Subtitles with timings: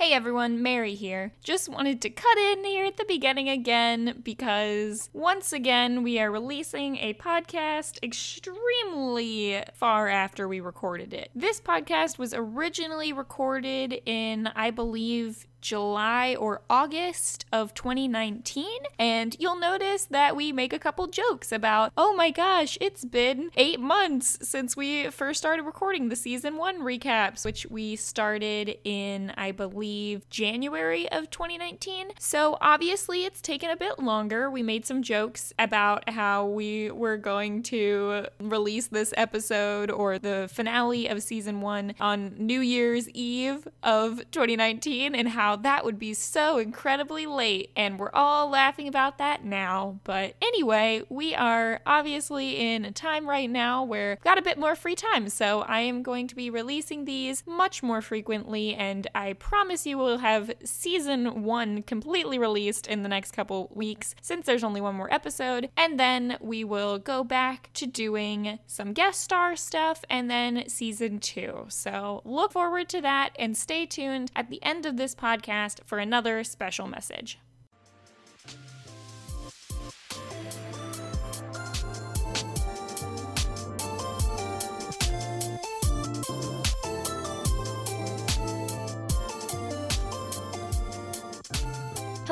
[0.00, 1.34] Hey everyone, Mary here.
[1.44, 6.30] Just wanted to cut in here at the beginning again because once again we are
[6.30, 11.30] releasing a podcast extremely far after we recorded it.
[11.34, 18.66] This podcast was originally recorded in, I believe, July or August of 2019.
[18.98, 23.50] And you'll notice that we make a couple jokes about, oh my gosh, it's been
[23.56, 29.32] eight months since we first started recording the season one recaps, which we started in,
[29.36, 32.12] I believe, January of 2019.
[32.18, 34.50] So obviously it's taken a bit longer.
[34.50, 40.48] We made some jokes about how we were going to release this episode or the
[40.52, 46.14] finale of season one on New Year's Eve of 2019 and how that would be
[46.14, 47.70] so incredibly late.
[47.76, 50.00] And we're all laughing about that now.
[50.04, 54.58] But anyway, we are obviously in a time right now where we've got a bit
[54.58, 55.28] more free time.
[55.28, 58.74] So I am going to be releasing these much more frequently.
[58.74, 64.14] And I promise you we'll have season one completely released in the next couple weeks
[64.20, 65.70] since there's only one more episode.
[65.76, 71.18] And then we will go back to doing some guest star stuff and then season
[71.18, 71.66] two.
[71.68, 75.39] So look forward to that and stay tuned at the end of this podcast
[75.84, 77.38] for another special message.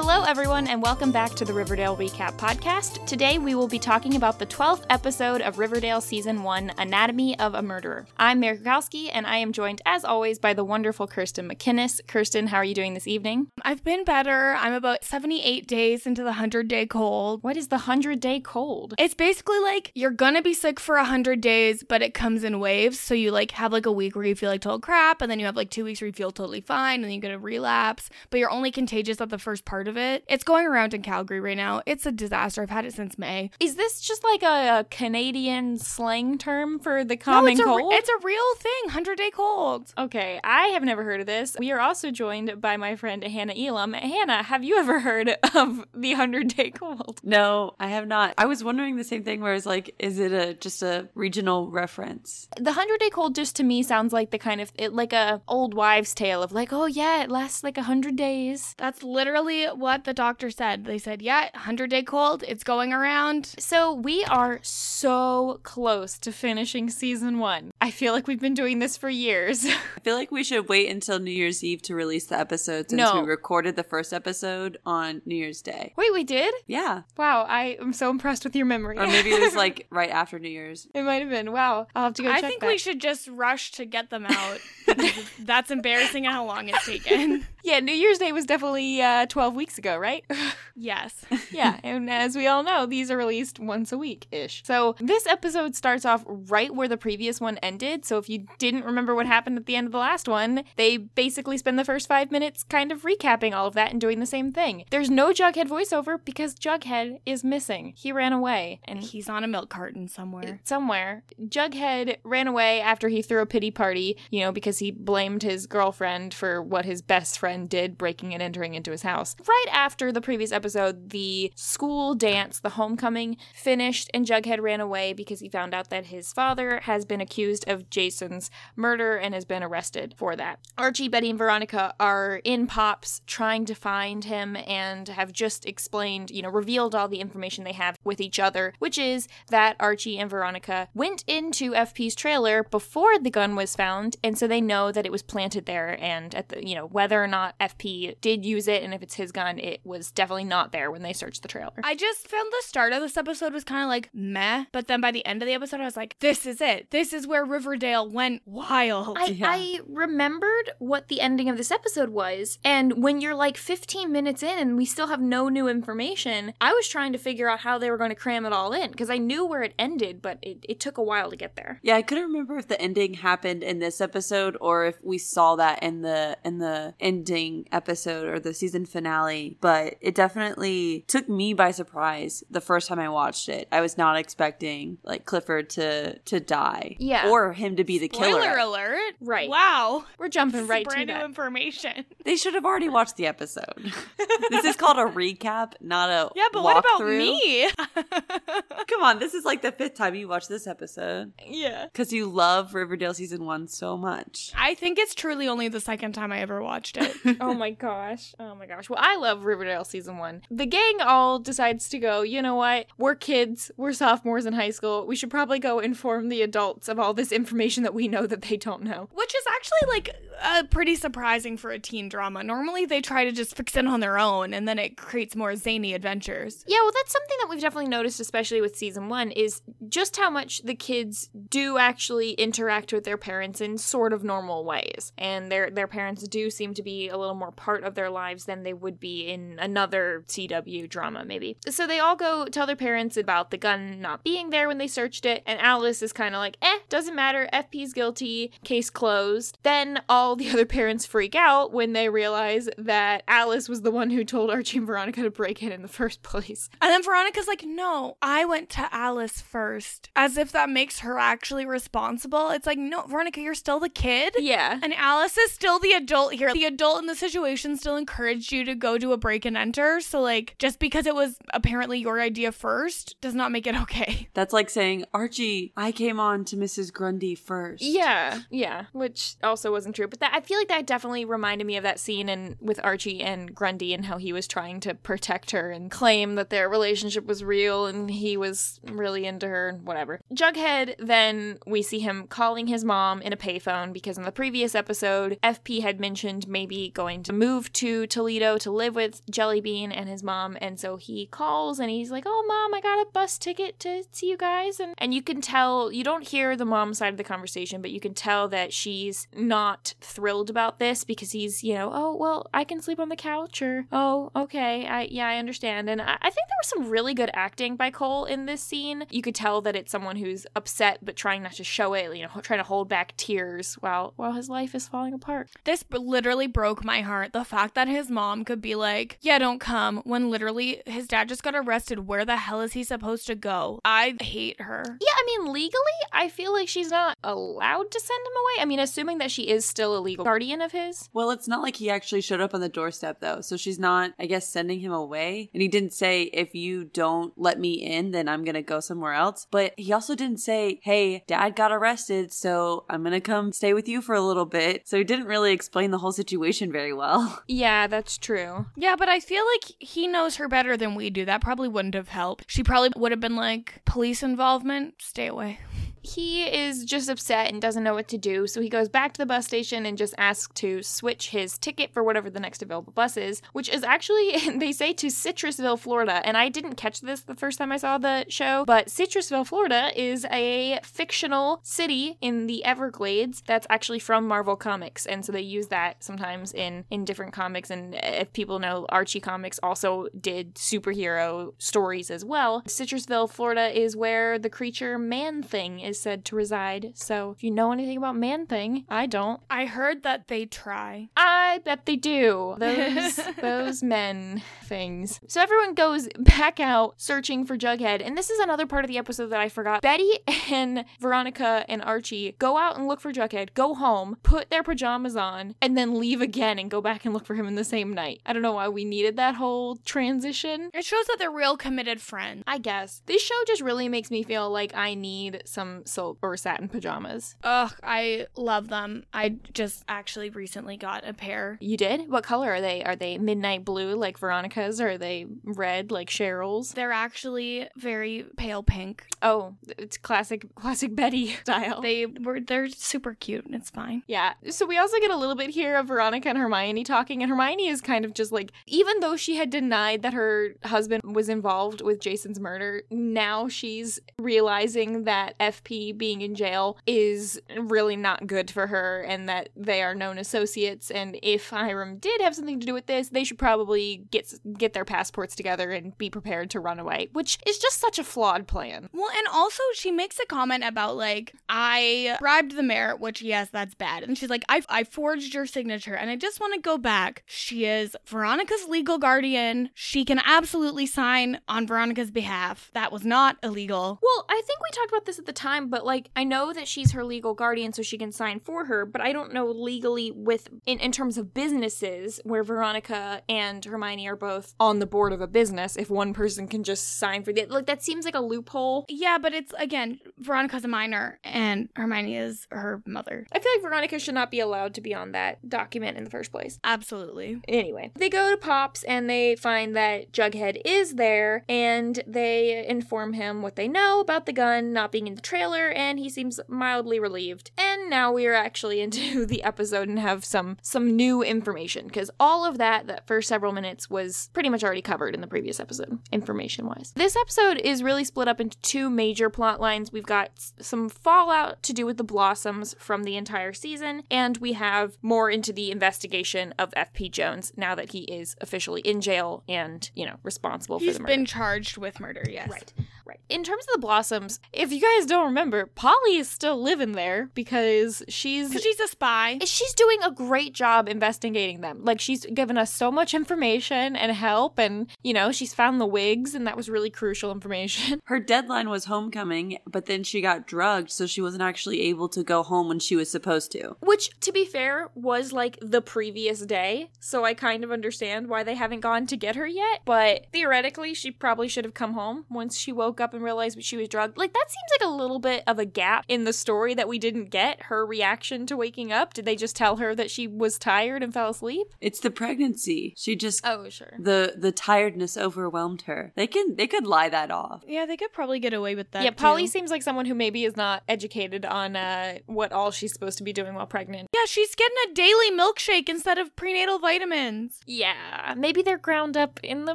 [0.01, 3.05] Hello, everyone, and welcome back to the Riverdale Recap Podcast.
[3.05, 7.55] Today, we will be talking about the 12th episode of Riverdale Season 1 Anatomy of
[7.55, 8.07] a Murderer.
[8.17, 12.01] I'm Mary Krakowski, and I am joined, as always, by the wonderful Kirsten McInnes.
[12.07, 13.49] Kirsten, how are you doing this evening?
[13.63, 14.55] I've been better.
[14.57, 17.43] I'm about 78 days into the 100 day cold.
[17.43, 18.95] What is the 100 day cold?
[19.01, 23.01] It's basically like you're gonna be sick for 100 days, but it comes in waves.
[23.01, 25.41] So you like have like a week where you feel like total crap, and then
[25.41, 27.39] you have like two weeks where you feel totally fine, and then you get a
[27.39, 30.25] relapse, but you're only contagious at the first part of it.
[30.29, 31.83] It's going around in Calgary right now.
[31.87, 32.63] It's a disaster.
[32.63, 33.51] I've had it since May.
[33.61, 37.93] Is this just like a, a Canadian slang term for the common no, it's cold?
[37.93, 38.73] A, it's a real thing.
[38.87, 39.93] 100 day cold.
[39.97, 41.57] Okay, I have never heard of this.
[41.59, 43.93] We are also joined by my friend Hannah Elam.
[43.93, 47.21] Hannah, have you ever heard of the 100 day cold?
[47.23, 48.35] No, I have not.
[48.39, 51.71] I was wondering the same thing where it's like, is it a just a regional
[51.71, 52.49] reference?
[52.57, 55.41] The 100 day cold just to me sounds like the kind of, it, like a
[55.49, 58.75] old wives' tale of like, oh yeah, it lasts like 100 days.
[58.79, 60.85] That's literally what the doctor said.
[60.85, 63.55] They said, yeah, 100 day cold, it's going around.
[63.59, 67.71] So we are so close to finishing season one.
[67.81, 69.65] I feel like we've been doing this for years.
[69.97, 72.99] I feel like we should wait until New Year's Eve to release the episode since
[73.01, 73.21] No.
[73.23, 75.93] we recorded the first episode on New Year's Day.
[75.97, 76.53] Wait, we did?
[76.67, 77.03] Yeah.
[77.17, 78.99] Wow, I am so impressed with your memory.
[78.99, 80.89] Or maybe it was like right after New Year's.
[80.95, 81.53] it might have been.
[81.53, 82.67] Wow, I'll have to go I think that.
[82.67, 84.59] we should just rush to get them out.
[85.41, 87.47] That's embarrassing how long it's taken.
[87.65, 90.25] Yeah, New Year's Day was definitely uh, 12 weeks ago, right?
[90.81, 91.25] Yes.
[91.51, 94.63] yeah, and as we all know, these are released once a week ish.
[94.65, 98.05] So this episode starts off right where the previous one ended.
[98.05, 100.97] So if you didn't remember what happened at the end of the last one, they
[100.97, 104.27] basically spend the first five minutes kind of recapping all of that and doing the
[104.27, 104.85] same thing.
[104.91, 107.93] There's no Jughead voiceover because Jughead is missing.
[107.97, 110.61] He ran away and He's on a milk carton somewhere.
[110.63, 111.25] somewhere.
[111.43, 115.67] Jughead ran away after he threw a pity party, you know, because he blamed his
[115.67, 119.35] girlfriend for what his best friend did, breaking and entering into his house.
[119.49, 125.15] Right after the previous episode, the school dance, the homecoming, finished, and Jughead ran away
[125.15, 129.47] because he found out that his father has been accused of Jason's murder and has
[129.47, 130.59] been arrested for that.
[130.77, 136.31] Archie, Betty, and Veronica are in Pops trying to find him and have just explained,
[136.31, 140.19] you know, revealed all the information they have with each other, which is that Archie
[140.19, 144.93] and Veronica went into FP's trailer before the gun was found, and so they know
[144.93, 145.97] that it was planted there.
[146.03, 149.15] And at the, you know, whether or not FP did use it, and if it's
[149.15, 151.73] his gun, it was definitely not there when they searched the trailer.
[151.85, 155.01] I just found the start of this episode was kind of like meh, but then
[155.01, 156.91] by the end of the episode, I was like, this is it.
[156.91, 159.17] This is where Riverdale went wild.
[159.19, 159.47] I, Yeah.
[159.51, 164.43] I remembered what the ending of this episode was, and when you're like 15 minutes
[164.43, 167.79] in and we still have no new information, I was trying to figure out how
[167.79, 170.39] they were going to cram it all in because I knew where it ended, but
[170.43, 171.81] it, it took a while to get there.
[171.83, 175.57] Yeah, I couldn't remember if the ending happened in this episode or if we saw
[175.57, 179.28] that in the in the ending episode or the season finale,
[179.61, 183.69] but it definitely took me by surprise the first time I watched it.
[183.73, 186.97] I was not expecting like Clifford to to die.
[186.99, 187.29] Yeah.
[187.31, 188.59] Or him to be the Spoiler killer.
[188.59, 189.15] alert.
[189.21, 189.49] Right.
[189.49, 190.05] Wow.
[190.19, 191.25] We're jumping This is right to brand new that.
[191.25, 192.05] information.
[192.25, 193.91] They should have already watched the episode.
[194.51, 197.19] this is called a recap, not a Yeah, but what about walkthrough.
[197.19, 197.71] me?
[198.89, 201.87] Come on, this is like the fifth time you watched this episode yeah.
[201.87, 204.53] because you love Riverdale season one so much.
[204.57, 207.17] I think it's truly only the second time I ever watched it.
[207.41, 208.35] oh my gosh.
[208.39, 208.91] Oh my gosh.
[208.91, 210.43] Well, I love Riverdale season one.
[210.51, 212.87] The gang all decides to go, you know what?
[212.97, 213.71] We're kids.
[213.77, 215.07] We're sophomores in high school.
[215.07, 218.43] We should probably go inform the adults of all this information that we know that
[218.43, 219.09] they don't know.
[219.15, 222.43] Which is actually like uh, pretty surprising for a teen drama.
[222.43, 225.55] Normally they try to just fix it on their own and then it creates more
[225.57, 226.65] zany adventures.
[226.67, 230.31] Yeah, well, that's something that we've definitely noticed, especially with season one, is just how
[230.31, 235.13] much the kids do actually interact with their parents in sort of normal ways.
[235.19, 238.45] And their their parents do seem to be a little more part of their lives
[238.45, 241.57] than they would be in another CW drama, maybe.
[241.69, 244.87] So they all go tell their parents about the gun not being there when they
[244.87, 249.59] searched it, and Alice is kind of like, eh, doesn't matter, FP's guilty, case closed.
[249.63, 254.11] Then all the other parents freak out when they realize that Alice was the one
[254.11, 256.69] who told Archie and Veronica to break in in the first place.
[256.81, 261.19] And then Veronica's like, no, I went to Alice first, as if that makes her
[261.19, 262.51] actually responsible.
[262.51, 264.35] It's like, no, Veronica, you're still the kid.
[264.39, 264.79] Yeah.
[264.83, 266.53] And Alice is still the adult here.
[266.53, 270.01] The adult in the situation still encouraged you to go do a break and enter.
[270.01, 274.29] So, like, just because it was apparently your idea first does not make it okay.
[274.35, 276.93] That's like saying, Archie, I came on to Mrs.
[276.93, 277.83] Grundy first.
[277.83, 280.07] Yeah, yeah, which also wasn't true.
[280.07, 283.23] But that I feel like that definitely reminded me of that scene in with Archie
[283.23, 287.27] and Grundy and how he was trying to protect her and claim that their relationship
[287.27, 290.21] was real and he was really into her and whatever.
[290.33, 294.75] Jughead then we see him calling his mom in a payphone because in the previous
[294.75, 300.09] episode FP had mentioned maybe going to move to Toledo to live with Jellybean and
[300.09, 303.39] his mom and so he calls and he's like, "Oh mom, I got a bus
[303.39, 306.95] ticket to see you guys." And and you can tell you don't hear the mom
[306.95, 311.33] side of the conversation, but you can tell that she's not thrilled about this because
[311.33, 315.03] he's, you know, "Oh, well, I can sleep on the couch," or "Oh, okay, I
[315.11, 318.25] yeah, I understand." And I, I think there was some really good acting by Cole
[318.25, 319.05] in this scene.
[319.11, 322.23] You could tell that it's someone who's upset but trying not to show it, you
[322.23, 325.51] know, trying to hold back tears while while his life is falling apart.
[325.65, 327.33] This literally broke my heart.
[327.33, 331.29] The fact that his mom could be like, yeah, don't come, when literally his dad
[331.29, 332.07] just got arrested.
[332.07, 333.81] Where the hell is he supposed to go?
[333.85, 334.83] I hate her.
[334.87, 338.63] Yeah, I mean, legally, I feel like she's not allowed to send him away.
[338.63, 341.09] I mean, assuming that she is still a legal guardian of his.
[341.13, 343.41] Well, it's not like he actually showed up on the doorstep, though.
[343.41, 345.51] So she's not, I guess, sending him away.
[345.53, 348.81] And he didn't say, if you don't let me in, then I'm going to go
[348.81, 349.47] somewhere else.
[349.51, 353.75] But he also didn't say, hey, dad got arrested, so I'm going to come stay
[353.75, 354.89] with you for a little bit.
[354.89, 357.43] So he didn't really explain the whole situation very well.
[357.59, 358.67] Yeah, that's true.
[358.77, 361.25] Yeah, but I feel like he knows her better than we do.
[361.25, 362.45] That probably wouldn't have helped.
[362.47, 365.59] She probably would have been like, police involvement, stay away.
[366.09, 369.19] He is just upset and doesn't know what to do, so he goes back to
[369.19, 372.95] the bus station and just asks to switch his ticket for whatever the next available
[372.95, 376.27] bus is, which is actually, they say, to Citrusville, Florida.
[376.27, 379.91] And I didn't catch this the first time I saw the show, but Citrusville, Florida
[379.95, 385.05] is a fictional city in the Everglades that's actually from Marvel Comics.
[385.05, 387.71] And so they use that sometimes in, in different comics.
[387.71, 392.63] And if people know, Archie Comics also did superhero stories as well.
[392.63, 396.93] Citrusville, Florida is where the creature Man Thing is said to reside.
[396.95, 399.41] So if you know anything about Man Thing, I don't.
[399.51, 401.09] I heard that they try.
[401.17, 402.57] I bet they do.
[402.69, 405.21] Those those men things.
[405.27, 408.99] So everyone goes back out searching for Jughead, and this is another part of the
[408.99, 409.83] episode that I forgot.
[409.83, 410.19] Betty
[410.51, 415.17] and Veronica and Archie go out and look for Jughead, go home, put their pajamas
[415.17, 417.93] on, and then leave again and go back and look for him in the same
[417.93, 418.21] night.
[418.27, 420.71] I don't know why we needed that whole transition.
[420.75, 422.45] It shows that they're real committed friends.
[422.47, 423.03] I guess.
[423.07, 427.37] This show just really makes me feel like I need some silk or satin pajamas.
[427.43, 429.05] Ugh, I love them.
[429.13, 431.59] I just actually recently got a pair.
[431.61, 432.11] You did?
[432.11, 432.83] What color are they?
[432.85, 436.73] Are they midnight blue like Veronica's or are they red like Cheryl's?
[436.73, 439.07] They're actually very pale pink.
[439.23, 441.81] Oh, it's classic classic Betty style.
[441.83, 443.47] They were they're super cute.
[443.47, 444.03] And it's fine.
[444.07, 444.35] Yeah.
[444.51, 447.69] So we also get a little bit here of Veronica and Hermione talking, and Hermione
[447.69, 451.81] is kind of just like, even though she had denied that her husband was involved
[451.81, 458.51] with Jason's murder, now she's realizing that FP being in jail is really not good
[458.51, 460.91] for her and that they are known associates.
[460.91, 464.73] And if Hiram did have something to do with this, they should probably get get
[464.73, 468.47] their passports together and be prepared to run away, which is just such a flawed
[468.47, 468.89] plan.
[468.93, 473.49] Well, and also she makes a comment about like I bribed the mayor, which yes,
[473.51, 474.03] that's bad.
[474.03, 477.23] And she's like, I I forged your signature, and I just want to go back.
[477.27, 479.71] She is Veronica's legal guardian.
[479.75, 482.71] She can absolutely sign on Veronica's behalf.
[482.75, 483.99] That was not illegal.
[484.03, 486.53] Well, I think we talked about this at the time time, but like I know
[486.53, 489.47] that she's her legal guardian so she can sign for her, but I don't know
[489.47, 494.87] legally with in, in terms of businesses where Veronica and Hermione are both on the
[494.87, 498.05] board of a business if one person can just sign for the like that seems
[498.05, 498.85] like a loophole.
[498.89, 503.27] Yeah, but it's again, Veronica's a minor and Hermione is her mother.
[503.33, 506.11] I feel like Veronica should not be allowed to be on that document in the
[506.11, 506.59] first place.
[506.65, 507.41] Absolutely.
[507.49, 513.13] Anyway, they go to Pops and they find that Jughead is there and they inform
[513.13, 516.41] him what they know about the gun not being in the trailer and he seems
[516.49, 517.51] mildly relieved.
[517.57, 522.11] And now we are actually into the episode and have some some new information because
[522.19, 525.61] all of that that first several minutes was pretty much already covered in the previous
[525.61, 526.93] episode information wise.
[526.95, 529.93] This episode is really split up into two major plot lines.
[529.93, 534.55] We've got some fallout to do with the blossoms from the entire season and we
[534.55, 539.43] have more into the investigation of FP Jones now that he is officially in jail
[539.49, 541.13] and, you know, responsible He's for the murder.
[541.13, 542.49] He's been charged with murder, yes.
[542.49, 542.73] Right,
[543.09, 543.21] right.
[543.29, 547.31] In terms of the blossoms, if you guys don't remember, Polly is still living there
[547.35, 549.39] because she's she's a spy.
[549.45, 551.85] she's doing a great job investigating them.
[551.85, 555.87] Like she's given us so much information and help and you know, she's found the
[555.87, 558.01] wigs and that was really crucial information.
[558.05, 562.23] Her deadline was homecoming, but then she got drugged, so she wasn't actually able to
[562.23, 563.77] go home when she was supposed to.
[563.81, 568.43] Which to be fair was like the previous day, so I kind of understand why
[568.43, 572.27] they haven't gone to get her yet, but theoretically she probably should have come home
[572.29, 574.17] once she woke up and realized she was drugged.
[574.19, 576.99] Like that seems like a little bit of a gap in the story that we
[576.99, 579.15] didn't get her reaction to waking up.
[579.15, 581.69] Did they just tell her that she was tired and fell asleep?
[581.81, 582.95] It's the pregnancy.
[582.97, 583.93] She just Oh, sure.
[583.99, 586.13] the the tiredness overwhelmed her.
[586.17, 587.63] They can they could lie that off.
[587.67, 589.03] Yeah, they could probably get away with that.
[589.05, 589.49] yeah, Polly too.
[589.49, 593.25] seems like someone who maybe is not educated on uh, what all she's supposed to
[593.25, 594.09] be doing while pregnant.
[594.15, 597.61] Yeah, she's getting a daily milkshake instead of prenatal vitamins.
[597.67, 599.75] Yeah, maybe they're ground up in the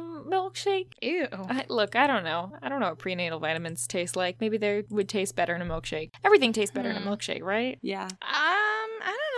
[0.00, 0.92] milkshake.
[1.00, 1.26] Ew.
[1.32, 2.52] I, look, I don't know.
[2.62, 4.40] I don't know what prenatal vitamins taste like.
[4.40, 6.10] Maybe they would taste better in a milkshake.
[6.24, 7.08] Everything tastes better in a Hmm.
[7.08, 7.78] milkshake, right?
[7.82, 8.08] Yeah.
[8.08, 8.73] Don't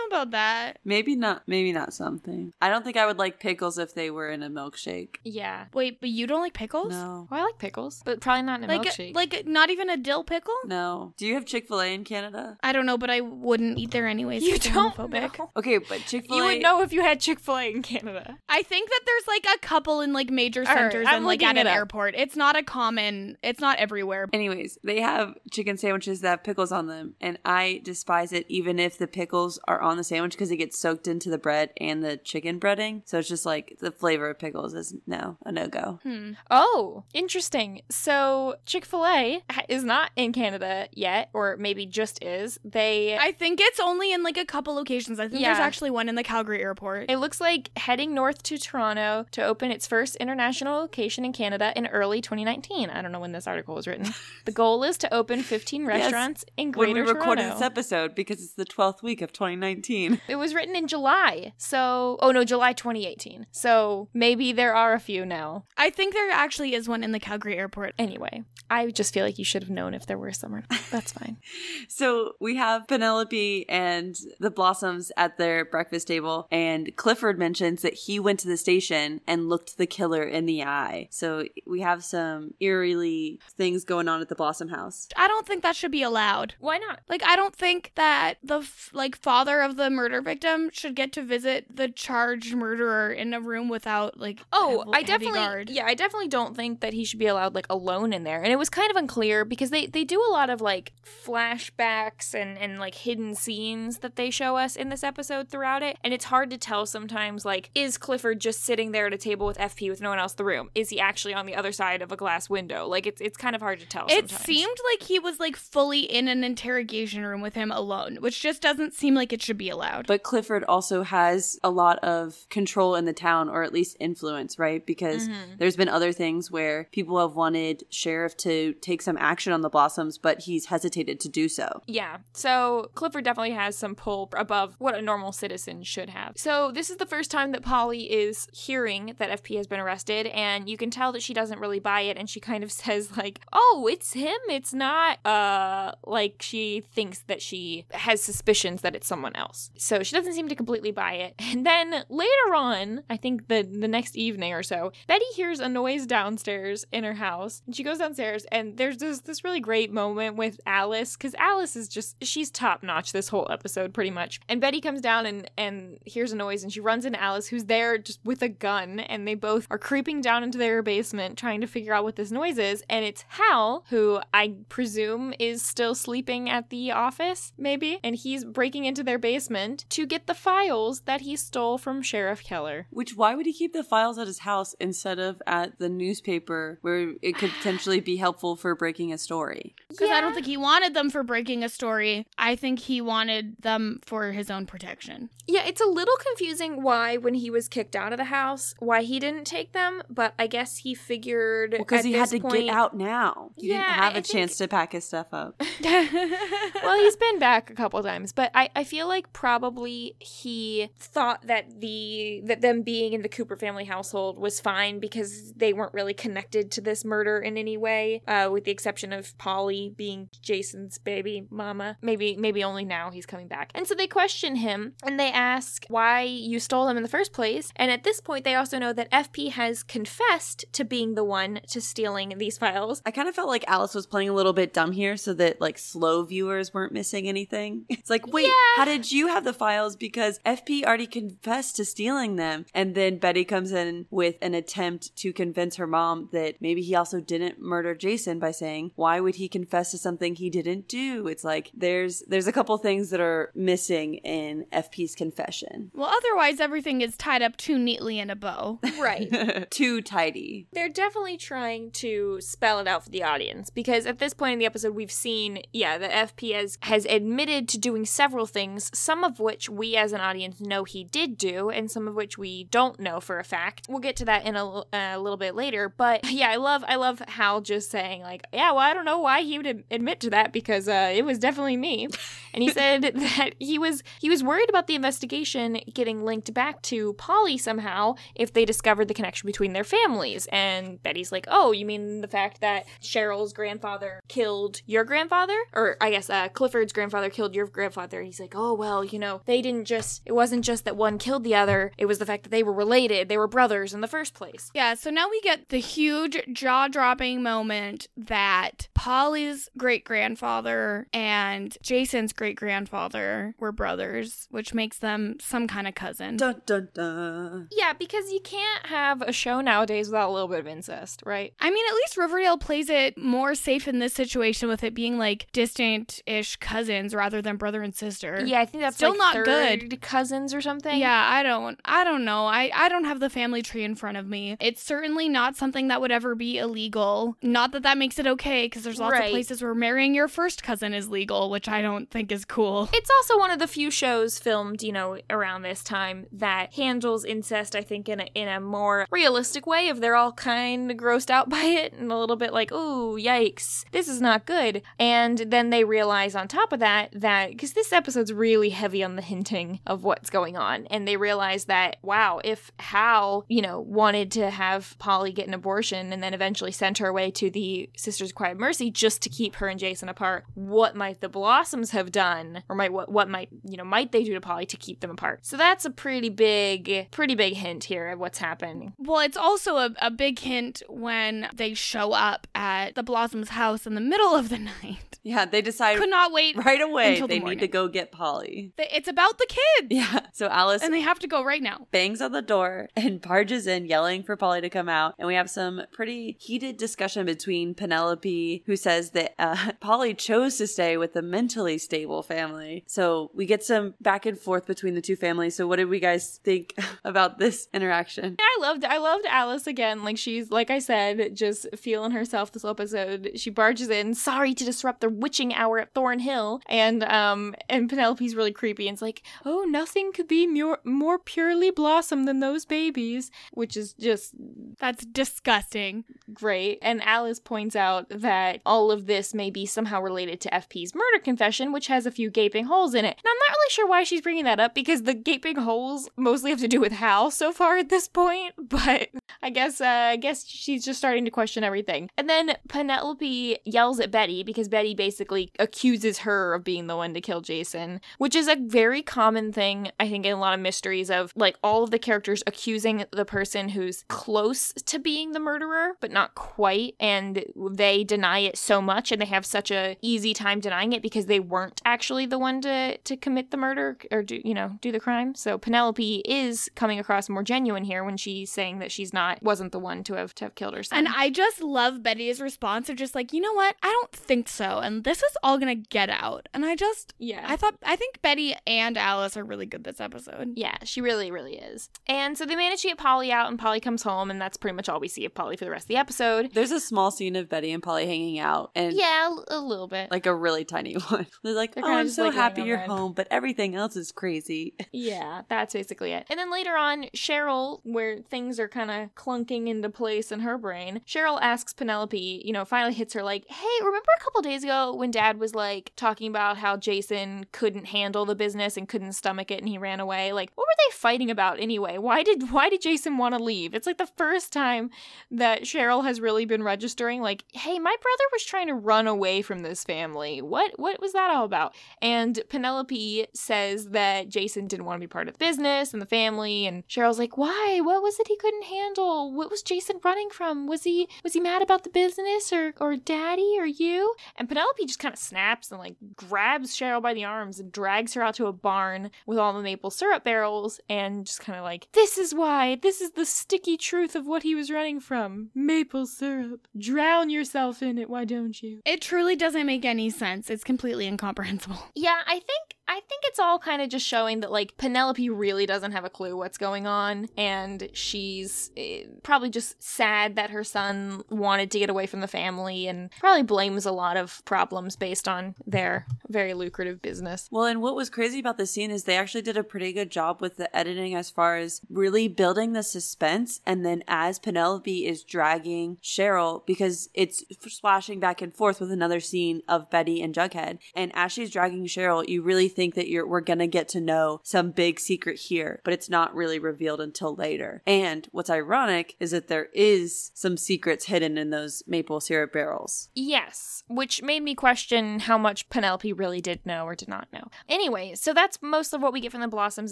[0.09, 0.79] know about that.
[0.85, 2.53] Maybe not maybe not something.
[2.61, 5.15] I don't think I would like pickles if they were in a milkshake.
[5.23, 5.65] Yeah.
[5.73, 6.91] Wait, but you don't like pickles?
[6.91, 7.27] No.
[7.29, 9.15] Well, I like pickles, but probably not in a Like, milkshake.
[9.15, 10.53] like not even a dill pickle?
[10.65, 11.13] No.
[11.17, 12.57] Do you have Chick-fil-A in Canada?
[12.63, 14.43] I don't know, but I wouldn't eat there anyways.
[14.43, 15.37] you because don't homophobic.
[15.39, 15.51] know.
[15.57, 18.37] Okay, but Chick-fil-A You would know if you had Chick Fil A in Canada.
[18.49, 21.57] I think that there's like a couple in like major centers I'm and like at
[21.57, 21.75] an up.
[21.75, 22.15] airport.
[22.15, 23.37] It's not a common.
[23.43, 24.27] It's not everywhere.
[24.33, 28.79] Anyways, they have chicken sandwiches that have pickles on them, and I despise it even
[28.79, 32.03] if the pickles are on the sandwich because it gets soaked into the bread and
[32.03, 33.01] the chicken breading.
[33.05, 35.99] So it's just like the flavor of pickles is no, a no go.
[36.03, 36.33] Hmm.
[36.49, 37.81] Oh, interesting.
[37.89, 42.59] So Chick Fil A is not in Canada yet, or maybe just is.
[42.63, 43.17] They.
[43.17, 45.19] I think it's only in like a couple locations.
[45.19, 47.09] I think there's actually one in the Calgary airport.
[47.09, 51.73] It looks like heading north to Toronto to open its first international location in Canada
[51.75, 52.89] in early 2019.
[52.89, 54.13] I don't know when this article was written.
[54.45, 57.55] the goal is to open 15 Yes, restaurants in When Greater we recorded Toronto.
[57.55, 59.86] this episode because it's the 12th week of 2019.
[60.27, 61.53] It was written in July.
[61.57, 63.47] So, oh no, July 2018.
[63.51, 65.65] So maybe there are a few now.
[65.77, 67.93] I think there actually is one in the Calgary airport.
[67.97, 70.81] Anyway, I just feel like you should have known if there were some or not.
[70.91, 71.37] That's fine.
[71.89, 77.93] So we have Penelope and the Blossoms at their breakfast table, and Clifford mentions that
[77.93, 81.07] he went to the station and looked the killer in the eye.
[81.11, 85.07] So we have some eerily things going on at the Blossom house.
[85.15, 86.55] I don't think that should be allowed.
[86.59, 86.99] Why not?
[87.09, 91.11] Like I don't think that the f- like father of the murder victim should get
[91.13, 95.69] to visit the charged murderer in a room without like Oh, I definitely guard.
[95.69, 98.41] yeah, I definitely don't think that he should be allowed like alone in there.
[98.43, 102.33] And it was kind of unclear because they they do a lot of like flashbacks
[102.33, 105.97] and and like hidden scenes that they show us in this episode throughout it.
[106.03, 109.45] And it's hard to tell sometimes like is Clifford just sitting there at a table
[109.47, 110.69] with FP with no one else in the room?
[110.75, 112.87] Is he actually on the other side of a glass window?
[112.87, 114.41] Like it's it's kind of hard to tell It sometimes.
[114.45, 118.61] seemed like he was like fully in an interrogation room with him alone, which just
[118.61, 120.07] doesn't seem like it should be allowed.
[120.07, 124.59] But Clifford also has a lot of control in the town, or at least influence,
[124.59, 124.85] right?
[124.85, 129.61] Because there's been other things where people have wanted Sheriff to take some action on
[129.61, 131.81] the Blossoms, but he's hesitated to do so.
[131.87, 132.17] Yeah.
[132.33, 136.33] So Clifford definitely has some pull above what a normal citizen should have.
[136.37, 140.27] So this is the first time that Polly is hearing that FP has been arrested,
[140.27, 143.17] and you can tell that she doesn't really buy it, and she kind of says
[143.17, 144.37] like, "Oh, it's him.
[144.49, 149.56] It's not." Uh, like she thinks that she has suspicions that it's someone else.
[149.57, 149.71] House.
[149.77, 151.35] So she doesn't seem to completely buy it.
[151.57, 155.69] And then later on, I think the the next evening or so, Betty hears a
[155.69, 157.63] noise downstairs in her house.
[157.65, 161.75] And she goes downstairs and there's this this really great moment with Alice cuz Alice
[161.75, 164.39] is just she's top notch this whole episode pretty much.
[164.49, 167.65] And Betty comes down and and hears a noise and she runs into Alice who's
[167.65, 171.61] there just with a gun and they both are creeping down into their basement trying
[171.61, 175.95] to figure out what this noise is and it's Hal who I presume is still
[175.95, 181.01] sleeping at the office maybe and he's breaking into their basement to get the files
[181.01, 182.87] that he stole from Sheriff Keller.
[182.89, 186.79] Which why would he keep the files at his house instead of at the newspaper
[186.81, 189.75] where it could potentially be helpful for breaking a story?
[189.89, 192.27] Because I don't think he wanted them for breaking a story.
[192.37, 195.29] I think he wanted them for his own protection.
[195.47, 199.03] Yeah, it's a little confusing why when he was kicked out of the house, why
[199.03, 202.65] he didn't take them, but I guess he figured Because at he had to point-
[202.65, 203.51] get out now.
[203.55, 205.61] He didn't Yeah, have I a chance to pack his stuff up.
[205.81, 211.45] well, he's been back a couple times, but I, I feel like probably he thought
[211.45, 215.93] that the that them being in the Cooper family household was fine because they weren't
[215.93, 220.27] really connected to this murder in any way, uh, with the exception of Polly being
[220.41, 221.97] Jason's baby mama.
[222.01, 223.69] Maybe maybe only now he's coming back.
[223.75, 227.31] And so they question him and they ask why you stole them in the first
[227.31, 227.71] place.
[227.75, 231.59] And at this point, they also know that FP has confessed to being the one
[231.69, 233.03] to stealing these files.
[233.05, 235.61] I kind of felt like Alice was playing a little bit dumb here so that
[235.61, 237.85] like slow viewers weren't missing anything.
[237.97, 238.75] It's like, wait, Yeah.
[238.77, 239.95] how did you have the files?
[239.95, 242.67] Because FP already confessed to stealing them.
[242.75, 246.93] And then Betty comes in with an attempt to convince her mom that maybe he
[246.93, 251.27] also didn't murder Jason by saying, why would he confess to something he didn't do?
[251.27, 255.89] It's like there's there's a couple things that are missing in FP's confession.
[255.95, 258.79] well, otherwise, everything is tied up too neatly in a bow.
[258.99, 259.69] Right.
[259.71, 260.67] Too tidy.
[260.73, 264.59] they're definitely trying to spell it out for the audience because at this point in
[264.59, 269.23] the episode we've seen yeah the fp has has admitted to doing several things some
[269.23, 272.65] of which we as an audience know he did do and some of which we
[272.65, 275.55] don't know for a fact we'll get to that in a, l- a little bit
[275.55, 279.05] later but yeah i love i love hal just saying like yeah well i don't
[279.05, 282.07] know why he would admit to that because uh, it was definitely me
[282.53, 286.81] and he said that he was he was worried about the investigation getting linked back
[286.81, 290.47] to Polly somehow if they discovered the connection between their families.
[290.51, 295.97] And Betty's like, "Oh, you mean the fact that Cheryl's grandfather killed your grandfather, or
[296.01, 299.41] I guess uh, Clifford's grandfather killed your grandfather?" And he's like, "Oh, well, you know,
[299.45, 300.23] they didn't just.
[300.25, 301.91] It wasn't just that one killed the other.
[301.97, 303.29] It was the fact that they were related.
[303.29, 306.87] They were brothers in the first place." Yeah, so now we get the huge jaw
[306.87, 315.37] dropping moment that Polly's great grandfather and Jason's great grandfather were brothers, which makes them
[315.39, 316.37] some kind of cousin.
[316.37, 317.67] Dun dun dun.
[317.71, 321.53] Yeah, because you can't have a show nowadays without a little bit of incest, right?
[321.59, 325.17] I mean, at least Riverdale plays it more safe in this situation with it being
[325.19, 328.43] like distant ish cousins rather than brother and sister.
[328.43, 330.01] Yeah, I think that's Still like not good.
[330.01, 330.97] cousins or something.
[330.99, 332.45] Yeah, I don't I don't know.
[332.45, 334.55] I I don't have the family tree in front of me.
[334.59, 337.35] It's certainly not something that would ever be illegal.
[337.41, 339.25] Not that that makes it okay because there's lots Right.
[339.25, 342.89] of places where marrying your first cousin is legal, which I don't think is cool.
[342.93, 347.23] It's also one of the few shows filmed, you know, around this time that handles
[347.25, 349.87] incest, I think, in a, in a more realistic way.
[349.87, 353.17] If they're all kind of grossed out by it and a little bit like, ooh,
[353.17, 354.81] yikes, this is not good.
[354.99, 359.15] And then they realize on top of that, that, because this episode's really heavy on
[359.15, 360.85] the hinting of what's going on.
[360.87, 365.53] And they realize that, wow, if Hal, you know, wanted to have Polly get an
[365.53, 369.29] abortion and then eventually sent her away to the Sisters of Quiet Mercy just to
[369.29, 372.63] keep her and Jason apart, what might the Blossoms have done?
[372.69, 375.11] Or might what what might you know might they do to Polly to keep them
[375.11, 375.45] apart?
[375.45, 378.93] So that's a pretty big pretty big hint here of what's happening.
[378.97, 383.85] Well, it's also a, a big hint when they show up at the Blossoms house
[383.87, 385.19] in the middle of the night.
[385.23, 386.55] Yeah, they decide Could not wait.
[386.55, 388.66] right away until the they need to go get Polly.
[388.77, 389.87] It's about the kids.
[389.89, 390.19] Yeah.
[390.33, 391.87] So Alice And they have to go right now.
[391.91, 395.15] bangs on the door and barges in, yelling for Polly to come out.
[395.17, 400.57] And we have some pretty heated discussion between Penelope, who says that uh, Polly chose
[400.57, 402.83] to stay with the mentally stable family.
[402.87, 405.55] So we get some back and forth between the two families.
[405.55, 408.35] So what did we guys think about this interaction?
[408.39, 410.03] I loved I loved Alice again.
[410.03, 413.31] Like she's like I said, just feeling herself this whole episode.
[413.35, 418.35] She barges in, sorry to disrupt the witching hour at Thornhill, and um and Penelope's
[418.35, 422.65] really creepy and it's like, oh, nothing could be more more purely blossom than those
[422.65, 424.33] babies, which is just
[424.79, 426.03] That's disgusting.
[426.33, 426.79] great.
[426.81, 431.19] And Alice points out that all of this may be somehow related to FP's murder
[431.23, 433.15] confession, which has a few gaping holes in it.
[433.17, 436.49] And I'm not really sure why she's bringing that up because the gaping holes mostly
[436.51, 438.53] have to do with Hal so far at this point.
[438.69, 439.09] But
[439.41, 442.09] I guess uh, I guess she's just starting to question everything.
[442.17, 447.13] And then Penelope yells at Betty because Betty basically accuses her of being the one
[447.13, 450.59] to kill Jason, which is a very common thing I think in a lot of
[450.59, 455.39] mysteries of like all of the characters accusing the person who's close to being the
[455.39, 459.97] murderer but not quite and they deny it so much and they have such a
[460.01, 463.97] easy time denying it because they weren't actually the one to to commit the murder
[464.11, 465.35] or do you know do the crime.
[465.35, 469.71] So Penelope is coming across more genuine here when she's saying that she's not wasn't
[469.71, 470.99] the one to have to have killed her son.
[470.99, 473.75] And I just love Betty's response of just like, you know what?
[473.81, 474.79] I don't think so.
[474.79, 476.49] And this is all gonna get out.
[476.53, 477.45] And I just yeah.
[477.47, 480.51] I thought I think Betty and Alice are really good this episode.
[480.57, 481.89] Yeah, she really, really is.
[482.07, 484.75] And so they manage to get Polly out, and Polly comes home, and that's pretty
[484.75, 486.49] much all we see of Polly for the rest of the episode.
[486.53, 490.11] There's a small scene of Betty and Polly hanging out, and Yeah, a little bit.
[490.11, 491.25] like a really tiny one.
[491.41, 494.11] They're like, They're "Oh, I'm so like, happy you're bed." home, but everything else is
[494.11, 496.25] crazy." Yeah, that's basically it.
[496.29, 500.57] And then later on, Cheryl, where things are kind of clunking into place in her
[500.57, 504.63] brain, Cheryl asks Penelope, you know, finally hits her like, hey, remember a couple days
[504.63, 509.13] ago when dad was like talking about how Jason couldn't handle the business and couldn't
[509.13, 510.33] stomach it and he ran away?
[510.33, 511.97] Like, what were they fighting about anyway?
[511.97, 513.73] Why did why did Jason want to leave?
[513.73, 514.89] It's like the first time
[515.31, 519.41] that Cheryl has really been registering like, hey, my brother was trying to run away
[519.41, 520.41] from this family.
[520.41, 521.75] What what was that all about?
[522.01, 526.07] And Penelope says that Jason didn't want to be part of the business and the
[526.07, 527.79] family and Cheryl's like, "Why?
[527.81, 529.33] What was it he couldn't handle?
[529.33, 530.67] What was Jason running from?
[530.67, 534.85] Was he was he mad about the business or or daddy or you?" And Penelope
[534.85, 538.35] just kind of snaps and like grabs Cheryl by the arms and drags her out
[538.35, 542.17] to a barn with all the maple syrup barrels and just kind of like, "This
[542.17, 542.75] is why.
[542.75, 545.51] This is the sticky truth of what he was running from.
[545.53, 546.67] Maple syrup.
[546.77, 550.49] Drown yourself in it, why don't you?" It truly doesn't make any sense.
[550.49, 551.77] It's completely incomprehensible.
[551.95, 555.65] Yeah, I think I think it's all kind of just showing that like Penelope really
[555.65, 560.63] doesn't have a clue what's going on and she's eh, probably just sad that her
[560.63, 564.95] son wanted to get away from the family and probably blames a lot of problems
[564.95, 567.47] based on their very lucrative business.
[567.51, 570.09] Well, and what was crazy about the scene is they actually did a pretty good
[570.09, 573.61] job with the editing as far as really building the suspense.
[573.65, 579.19] And then as Penelope is dragging Cheryl, because it's splashing back and forth with another
[579.19, 580.79] scene of Betty and Jughead.
[580.95, 584.39] And as she's dragging Cheryl, you really think that you're we're gonna get to know
[584.43, 587.81] some big secret here, but it's not really revealed until later.
[587.87, 593.09] And what's ironic is that there is some secrets hidden in those maple syrup barrels.
[593.15, 597.49] Yes, which made me question how much Penelope really did know or did not know.
[597.67, 599.91] Anyway, so that's most of what we get from the Blossoms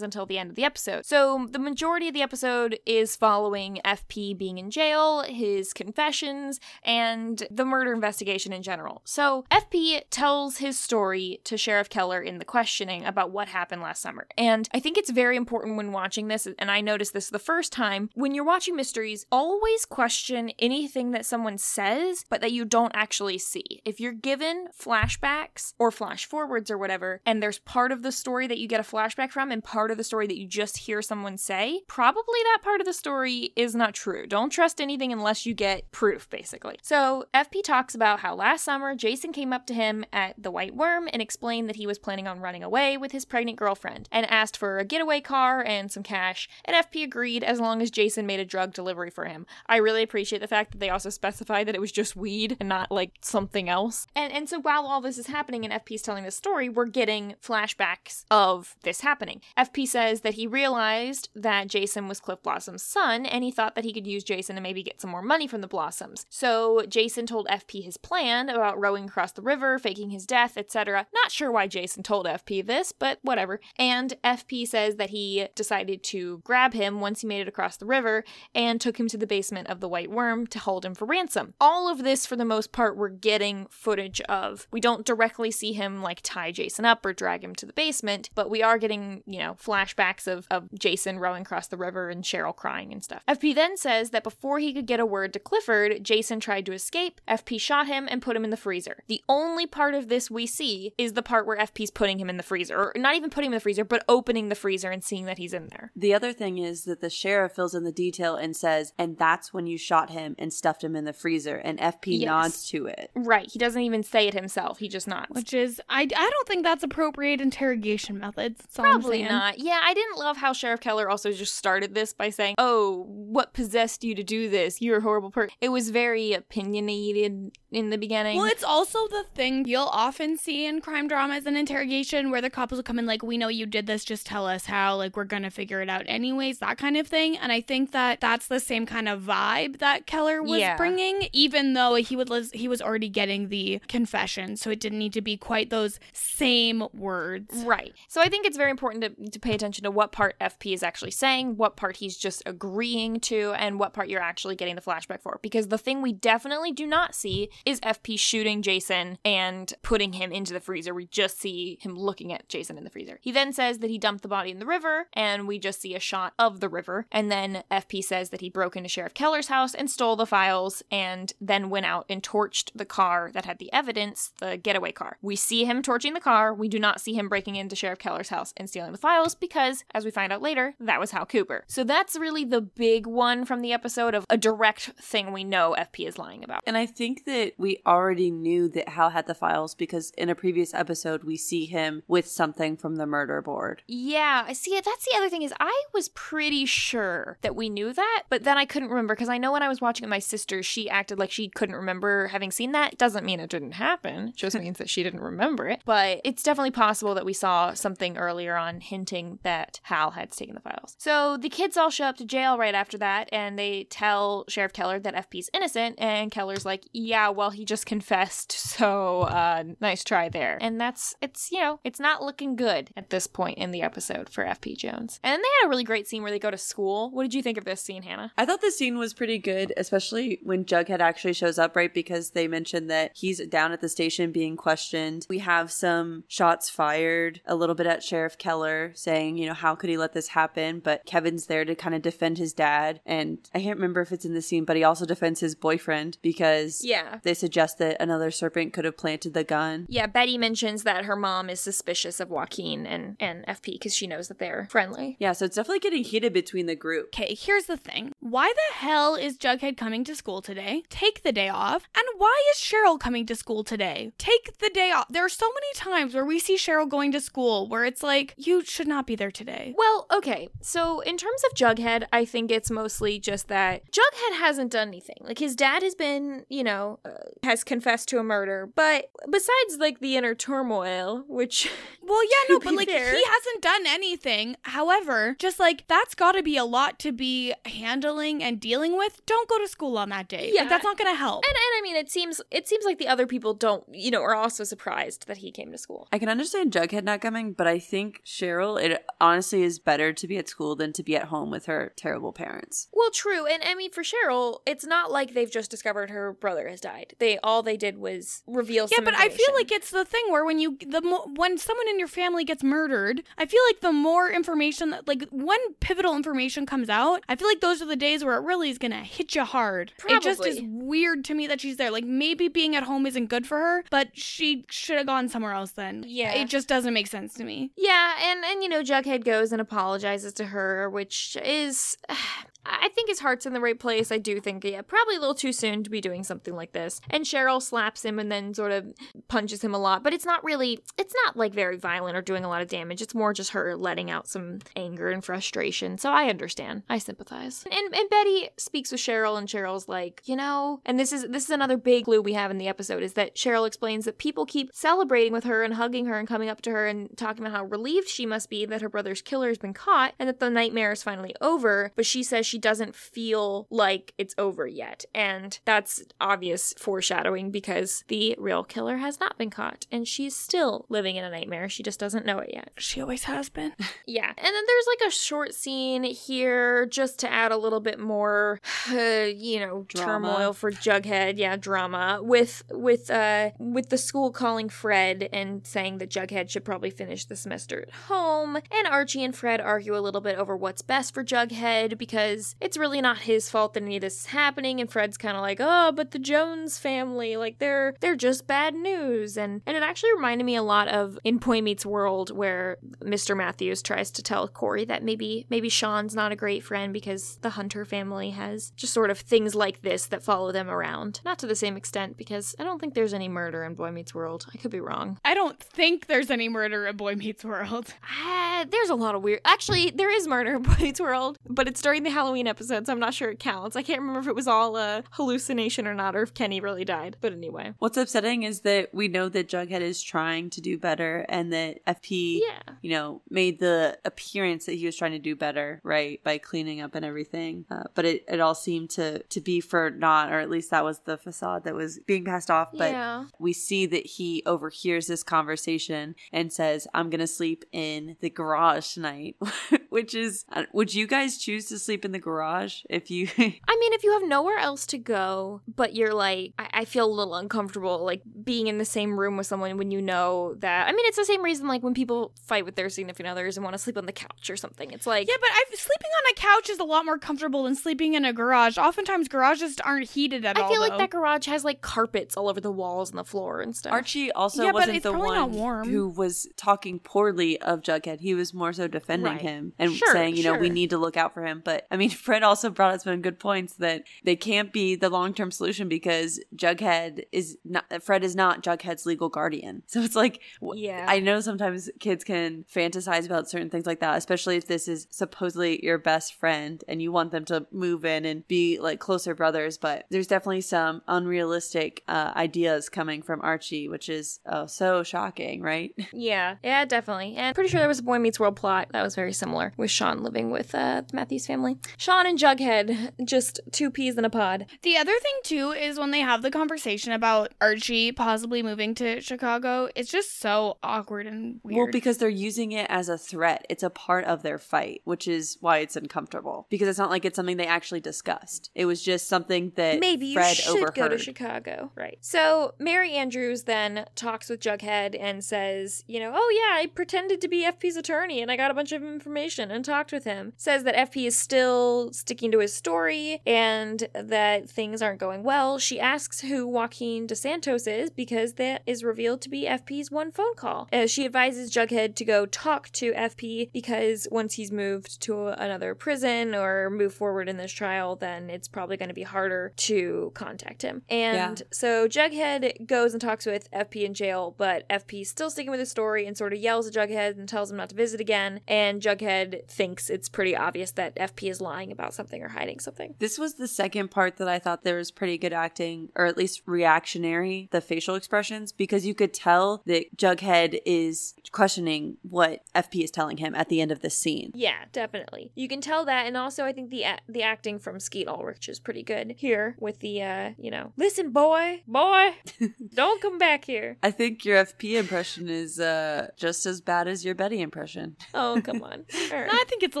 [0.00, 1.04] until the end of the episode.
[1.04, 7.42] So the majority of the episode is following FP being in jail, his confessions, and
[7.50, 9.02] the murder investigation in general.
[9.04, 12.44] So FP tells his story to Sheriff Keller in the
[12.76, 14.26] questioning about what happened last summer.
[14.36, 17.72] And I think it's very important when watching this, and I noticed this the first
[17.72, 22.92] time, when you're watching mysteries, always question anything that someone says, but that you don't
[22.94, 23.80] actually see.
[23.86, 28.46] If you're given flashbacks or flash forwards or whatever, and there's part of the story
[28.46, 31.00] that you get a flashback from and part of the story that you just hear
[31.00, 34.26] someone say, probably that part of the story is not true.
[34.26, 36.76] Don't trust anything unless you get proof, basically.
[36.82, 40.76] So FP talks about how last summer Jason came up to him at the Whyte
[40.76, 44.30] Wyrm and explained that he was planning on running away with his pregnant girlfriend and
[44.30, 48.26] asked for a getaway car and some cash, and FP agreed as long as Jason
[48.26, 49.46] made a drug delivery for him.
[49.66, 52.68] I really appreciate the fact that they also specify that it was just weed and
[52.68, 54.06] not like something else.
[54.14, 57.36] And and so while all this is happening and FP's telling this story, we're getting
[57.42, 59.40] flashbacks of this happening.
[59.56, 63.84] FP says that he realized that Jason was Cliff Blossom's son and he thought that
[63.84, 66.26] he could use Jason to maybe get some more money from the Blossoms.
[66.28, 71.06] So Jason told FP his plan about rowing across the river, faking his death, etc.
[71.14, 73.60] Not sure why Jason told FP this, but whatever.
[73.78, 77.86] And FP says that he decided to grab him once he made it across the
[77.86, 81.04] river and took him to the basement of the White Worm to hold him for
[81.04, 81.54] ransom.
[81.60, 84.66] All of this, for the most part, we're getting footage of.
[84.70, 88.30] We don't directly see him like tie Jason up or drag him to the basement,
[88.34, 92.24] but we are getting, you know, flashbacks of, of Jason rowing across the river and
[92.24, 93.22] Cheryl crying and stuff.
[93.28, 96.72] FP then says that before he could get a word to Clifford, Jason tried to
[96.72, 97.20] escape.
[97.28, 99.02] FP shot him and put him in the freezer.
[99.08, 102.35] The only part of this we see is the part where FP's putting him in
[102.36, 105.02] the freezer, or not even putting him in the freezer, but opening the freezer and
[105.02, 105.92] seeing that he's in there.
[105.96, 109.52] The other thing is that the sheriff fills in the detail and says, and that's
[109.52, 111.56] when you shot him and stuffed him in the freezer.
[111.56, 112.26] And FP Yes.
[112.26, 113.10] nods to it.
[113.14, 113.48] Right.
[113.50, 114.78] He doesn't even say it himself.
[114.78, 115.28] He just nods.
[115.30, 118.60] Which is, I, I don't think that's appropriate interrogation methods.
[118.60, 119.58] That's all I'm Probably not.
[119.58, 123.52] Yeah, I didn't love how Sheriff Keller also just started this by saying, "Oh, what
[123.52, 124.80] possessed you to do this?
[124.80, 128.36] You're a horrible person." It was very opinionated in the beginning.
[128.36, 132.50] Well, it's also the thing you'll often see in crime dramas and interrogation where the
[132.50, 134.96] cops will come in like, we know you did this, just tell us how.
[134.96, 137.36] Like, we're gonna figure it out anyways, that kind of thing.
[137.36, 140.76] And I think that that's the same kind of vibe that Keller was Yeah.
[140.76, 145.12] bringing, even though he would he was already getting the confession, so it didn't need
[145.12, 147.62] to be quite those same words.
[147.64, 147.94] Right.
[148.08, 150.82] So I think it's very important to, to pay attention to what part FP is
[150.82, 154.80] actually saying, what part he's just agreeing to, and what part you're actually getting the
[154.82, 155.38] flashback for.
[155.42, 160.32] Because the thing we definitely do not see is FP shooting Jason and putting him
[160.32, 160.94] into the freezer.
[160.94, 163.18] We just see him looking at Jason in the freezer.
[163.20, 165.94] He then says that he dumped the body in the river, and we just see
[165.94, 167.06] a shot of the river.
[167.12, 170.82] And then FP says that he broke into Sheriff Keller's house and stole the files,
[170.90, 175.18] and then went out and torched the car that had the evidence, the getaway car.
[175.22, 176.52] We see him torching the car.
[176.52, 179.84] We do not see him breaking into Sheriff Keller's house and stealing the files because,
[179.94, 181.64] as we find out later, that was Hal Cooper.
[181.66, 185.74] So that's really the big one from the episode of a direct thing we know
[185.78, 186.62] FP is lying about.
[186.66, 190.34] And I think that we already knew that Hal had the files because in a
[190.34, 193.82] previous episode we see him with something from the murder board.
[193.86, 194.80] Yeah, I see.
[194.84, 198.58] That's the other thing is I was pretty sure that we knew that, but then
[198.58, 201.18] I couldn't remember because I know when I was watching with my sister, she acted
[201.18, 202.98] like she couldn't remember having seen that.
[202.98, 204.28] Doesn't mean it didn't happen.
[204.28, 205.82] It just means that she didn't remember it.
[205.84, 210.54] But it's definitely possible that we saw something earlier on hinting that Hal had taken
[210.54, 210.96] the files.
[210.98, 214.72] So the kids all show up to jail right after that, and they tell Sheriff
[214.72, 220.04] Keller that FP's innocent, and Keller's like, "Yeah, well, he just confessed, so uh, nice
[220.04, 223.70] try there." And that's it's you know it's not looking good at this point in
[223.70, 225.20] the episode for FP Jones.
[225.22, 227.10] And then they had a really great scene where they go to school.
[227.10, 228.32] What did you think of this scene, Hannah?
[228.36, 231.92] I thought the scene was pretty good, especially when Jughead actually shows up, right?
[231.92, 235.26] Because they mentioned that he's down at the station being questioned.
[235.28, 239.74] We have some shots fired a little bit at Sheriff Keller saying, you know, how
[239.74, 240.80] could he let this happen?
[240.80, 243.00] But Kevin's there to kind of defend his dad.
[243.06, 246.18] And I can't remember if it's in the scene, but he also defends his boyfriend
[246.22, 247.18] because Yeah.
[247.22, 249.86] they suggest that another serpent could have planted the gun.
[249.88, 254.06] Yeah, Betty mentions that her mom is suspicious of Joaquin and, and FP because she
[254.06, 255.16] knows that they're friendly.
[255.18, 257.06] Yeah, so it's definitely getting heated between the group.
[257.06, 258.12] Okay, here's the thing.
[258.20, 260.82] Why the hell is Jughead coming to school today?
[260.90, 261.84] Take the day off.
[261.96, 264.12] And why is Cheryl coming to school today?
[264.18, 265.06] Take the day off.
[265.08, 268.34] There are so many times where we see Cheryl going to school where it's like,
[268.36, 269.74] you should not be there today.
[269.76, 270.48] Well, okay.
[270.60, 275.18] So in terms of Jughead, I think it's mostly just that Jughead hasn't done anything.
[275.20, 277.10] Like his dad has been, you know, uh,
[277.42, 281.70] has confessed to a murder, but besides like the inner turmoil, which
[282.02, 283.12] Well, yeah, no, but like fair.
[283.14, 284.56] he hasn't done anything.
[284.62, 289.24] However, just like that's got to be a lot to be handling and dealing with.
[289.26, 290.50] Don't go to school on that day.
[290.54, 290.62] Yeah.
[290.62, 291.44] Like, that's not going to help.
[291.44, 294.22] and, and I mean it seems it seems like the other people don't, you know,
[294.22, 296.08] are also surprised that he came to school.
[296.12, 300.28] I can understand Jughead not coming, but I think Cheryl, it honestly is better to
[300.28, 302.88] be at school than to be at home with her terrible parents.
[302.92, 306.68] Well, true, and I mean for Cheryl, it's not like they've just discovered her brother
[306.68, 307.14] has died.
[307.18, 308.86] They all they did was reveal.
[308.90, 311.58] Yeah, some but I feel like it's the thing where when you the mo- when
[311.66, 315.58] someone in your family gets murdered, I feel like the more information that like when
[315.80, 318.78] pivotal information comes out, I feel like those are the days where it really is
[318.78, 319.92] gonna hit you hard.
[320.08, 321.90] It just is weird to me that she's there.
[321.90, 325.52] Like maybe being at home isn't good for her, but she should have gone somewhere
[325.52, 326.04] else then.
[326.06, 326.32] Yeah.
[326.34, 327.72] it just doesn't make sense to me.
[327.76, 331.96] Yeah, and and you know, Jughead goes and apologizes to her, which is
[332.68, 334.10] I think his heart's in the right place.
[334.10, 337.00] I do think, yeah, probably a little too soon to be doing something like this.
[337.10, 338.92] And Cheryl slaps him and then sort of
[339.28, 342.44] punches him a lot, but it's not really, it's not like very violent or doing
[342.44, 343.02] a lot of damage.
[343.02, 345.98] It's more just her letting out some anger and frustration.
[345.98, 346.82] So I understand.
[346.88, 347.64] I sympathize.
[347.70, 351.44] And, and Betty speaks with Cheryl, and Cheryl's like, you know, and this is this
[351.44, 354.46] is another big clue we have in the episode is that Cheryl explains that people
[354.46, 357.56] keep celebrating with her and hugging her and coming up to her and talking about
[357.56, 360.50] how relieved she must be that her brother's killer has been caught and that the
[360.50, 361.92] nightmare is finally over.
[361.96, 365.04] But she says she doesn't feel like it's over yet.
[365.14, 370.86] And that's obvious foreshadowing because the real killer has not been caught and she's still
[370.88, 371.68] living in a nightmare.
[371.68, 372.70] She just doesn't know it yet.
[372.78, 373.72] She always has been.
[374.08, 374.28] Yeah.
[374.28, 378.60] And then there's like a short scene here just to add a little bit more
[378.90, 380.28] uh, you know, Drama.
[380.28, 381.38] turmoil for Jughead.
[381.38, 386.64] Yeah, drama with with uh with the school calling Fred and saying that Jughead should
[386.64, 388.56] probably finish the semester at home.
[388.56, 392.76] And Archie and Fred argue a little bit over what's best for Jughead because it's
[392.76, 395.58] really not his fault that any of this is happening and Fred's kind of like,
[395.60, 400.14] "Oh, but the Jones family, like they're they're just bad news." And and it actually
[400.14, 403.36] reminded me a lot of in Boy Meets World where Mr.
[403.36, 407.50] Matthews tries to tell Cory that maybe maybe Shawn's not a great friend because the
[407.50, 411.20] Hunter family has just sort of things like this that follow them around.
[411.24, 414.14] Not to the same extent because I don't think there's any murder in Boy Meets
[414.14, 414.46] World.
[414.52, 415.18] I could be wrong.
[415.24, 417.94] I don't think there's any murder in Boy Meets World.
[418.04, 419.40] Ah, there's a lot of weird.
[419.44, 422.86] Actually, there is murder in Boy Meets World, but it's during the Halloween episode episode,
[422.86, 423.76] so I'm not sure it counts.
[423.76, 426.84] I can't remember if it was all a hallucination or not, or if Kenny really
[426.84, 427.16] died.
[427.20, 427.74] But anyway.
[427.78, 431.84] What's upsetting is that we know that Jughead is trying to do better and that
[431.86, 432.74] FP, Yeah.
[432.82, 436.80] you know, made the appearance that he was trying to do better, right, by cleaning
[436.80, 437.64] up and everything.
[437.70, 440.84] Uh, but it, it all seemed to, to be for not, or at least that
[440.84, 442.70] was the facade that was being passed off.
[442.72, 443.24] But yeah.
[443.38, 448.30] we see that he overhears this conversation and says, I'm going to sleep in the
[448.30, 449.36] garage tonight,
[449.96, 453.28] which is, uh, would you guys choose to sleep in the garage if you.
[453.38, 457.06] I mean, if you have nowhere else to go, but you're like, I, I feel
[457.06, 460.86] a little uncomfortable, like being in the same room with someone when you know that.
[460.86, 463.64] I mean, it's the same reason, like when people fight with their significant others and
[463.64, 464.90] want to sleep on the couch or something.
[464.90, 467.74] It's like, Yeah, but I sleeping on a couch is a lot more comfortable than
[467.74, 468.76] sleeping in a garage.
[468.76, 470.64] Oftentimes, garages aren't heated at all.
[470.66, 470.98] I feel like though.
[470.98, 473.92] that garage has like carpets all over the walls and the floor and stuff.
[473.94, 475.88] Archie also Yeah, wasn't the one warm.
[475.88, 478.20] who was talking poorly of Jughead.
[478.20, 479.40] He was more so defending Right.
[479.40, 481.62] him and Sure, saying, you know, we need to look out for him.
[481.64, 485.08] But I mean, Fred also brought up some good points that they can't be the
[485.10, 489.82] long term solution because Jughead is not, Fred is not Jughead's legal guardian.
[489.96, 490.42] So it's like,
[490.74, 491.06] Yeah.
[491.08, 495.06] I know sometimes kids can fantasize about certain things like that, especially if this is
[495.10, 499.34] supposedly your best friend and you want them to move in and be like closer
[499.34, 499.78] brothers.
[499.78, 505.62] But there's definitely some unrealistic uh, ideas coming from Archie, which is oh, so shocking,
[505.62, 505.94] right?
[506.12, 507.36] Yeah, yeah, definitely.
[507.36, 509.90] And pretty sure there was a Boy Meets World plot that was very similar with
[509.90, 511.78] Shawn living with uh, Matthew's family.
[511.96, 514.66] Shawn and Jughead, just two peas in a pod.
[514.82, 519.20] The other thing too is when they have the conversation about Archie possibly moving to
[519.20, 521.76] Chicago, it's just so awkward and weird.
[521.76, 523.64] Well, because they're using it as a threat.
[523.68, 526.66] It's a part of their fight, which is why it's uncomfortable.
[526.70, 528.70] Because it's not like it's something they actually discussed.
[528.74, 530.94] It was just something that Maybe you Fred should overheard.
[530.94, 531.92] go to Chicago.
[531.94, 532.18] Right.
[532.20, 537.40] So Mary Andrews then talks with Jughead and says, you know, oh yeah, I pretended
[537.40, 540.52] to be FP's attorney and I got a bunch of information and talked with him.
[540.56, 545.78] Says that FP is still sticking to his story and that things aren't going well.
[545.78, 550.54] She asks who Joaquin DeSantos is because that is revealed to be FP's one phone
[550.56, 550.88] call.
[550.92, 555.94] Uh, she advises Jughead to go talk to FP because once he's moved to another
[555.94, 560.32] prison or move forward in this trial, then it's probably going to be harder to
[560.34, 561.02] contact him.
[561.08, 565.80] And so Jughead goes and talks with FP in jail, but FP's still sticking with
[565.80, 568.60] his story and sort of yells at Jughead and tells him not to visit again.
[568.66, 573.14] And Jughead thinks it's pretty obvious that FP is lying about something or hiding something.
[573.18, 576.36] This was the second part that I thought there was pretty good acting, or at
[576.36, 583.04] least reactionary, the facial expressions, because you could tell that Jughead is questioning what FP
[583.04, 584.52] is telling him at the end of this scene.
[584.54, 585.52] Yeah, definitely.
[585.54, 588.68] You can tell that, and also I think the a- the acting from Skeet Ulrich
[588.68, 592.34] is pretty good here with the uh, you know, listen, boy, boy,
[592.94, 593.96] don't come back here.
[594.02, 598.16] I think your FP impression is uh, just as bad as your Betty impression.
[598.34, 599.04] Oh, come on.
[599.36, 599.50] All right.
[599.52, 600.00] I think it's a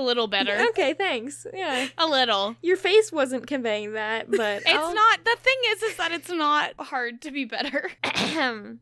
[0.00, 0.56] little better.
[0.70, 1.46] Okay, thanks.
[1.54, 2.56] Yeah, A little.
[2.62, 5.24] your face wasn't conveying that, but It's not.
[5.24, 7.90] The thing is, is that it's not hard to be better.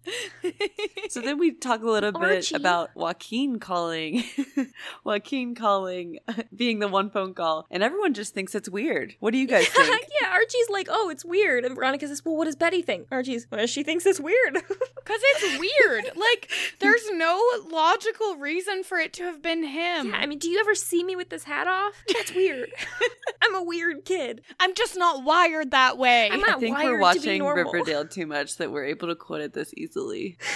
[1.08, 2.54] So then we talk a little bit Archie.
[2.56, 4.24] about Joaquin calling,
[5.04, 6.18] Joaquin calling,
[6.56, 9.14] being the one phone call, and everyone just thinks it's weird.
[9.20, 10.04] What do you guys think?
[10.20, 13.06] yeah, Archie's like, oh, it's weird, and Veronica says, well, what does Betty think?
[13.12, 14.54] Archie's, well, she thinks it's weird.
[14.54, 16.16] Because it's weird.
[16.16, 17.40] like, there's no
[17.70, 20.08] logical reason for it to have been him.
[20.08, 21.94] yeah, I mean, do you ever see me with this hat off?
[22.12, 22.70] That's weird.
[23.42, 24.42] I'm a weird kid.
[24.60, 26.28] I'm just not wired that way.
[26.30, 27.64] I'm I not think we're wired to be watching.
[27.64, 30.36] Riverdale too much that we're able to quote it this easily.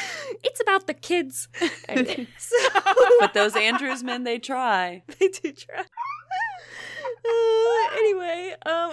[0.44, 1.48] It's about the kids.
[2.38, 2.56] So
[3.18, 5.02] But those Andrews men, they try.
[5.18, 5.84] they do try.
[7.30, 8.92] Uh, anyway, um,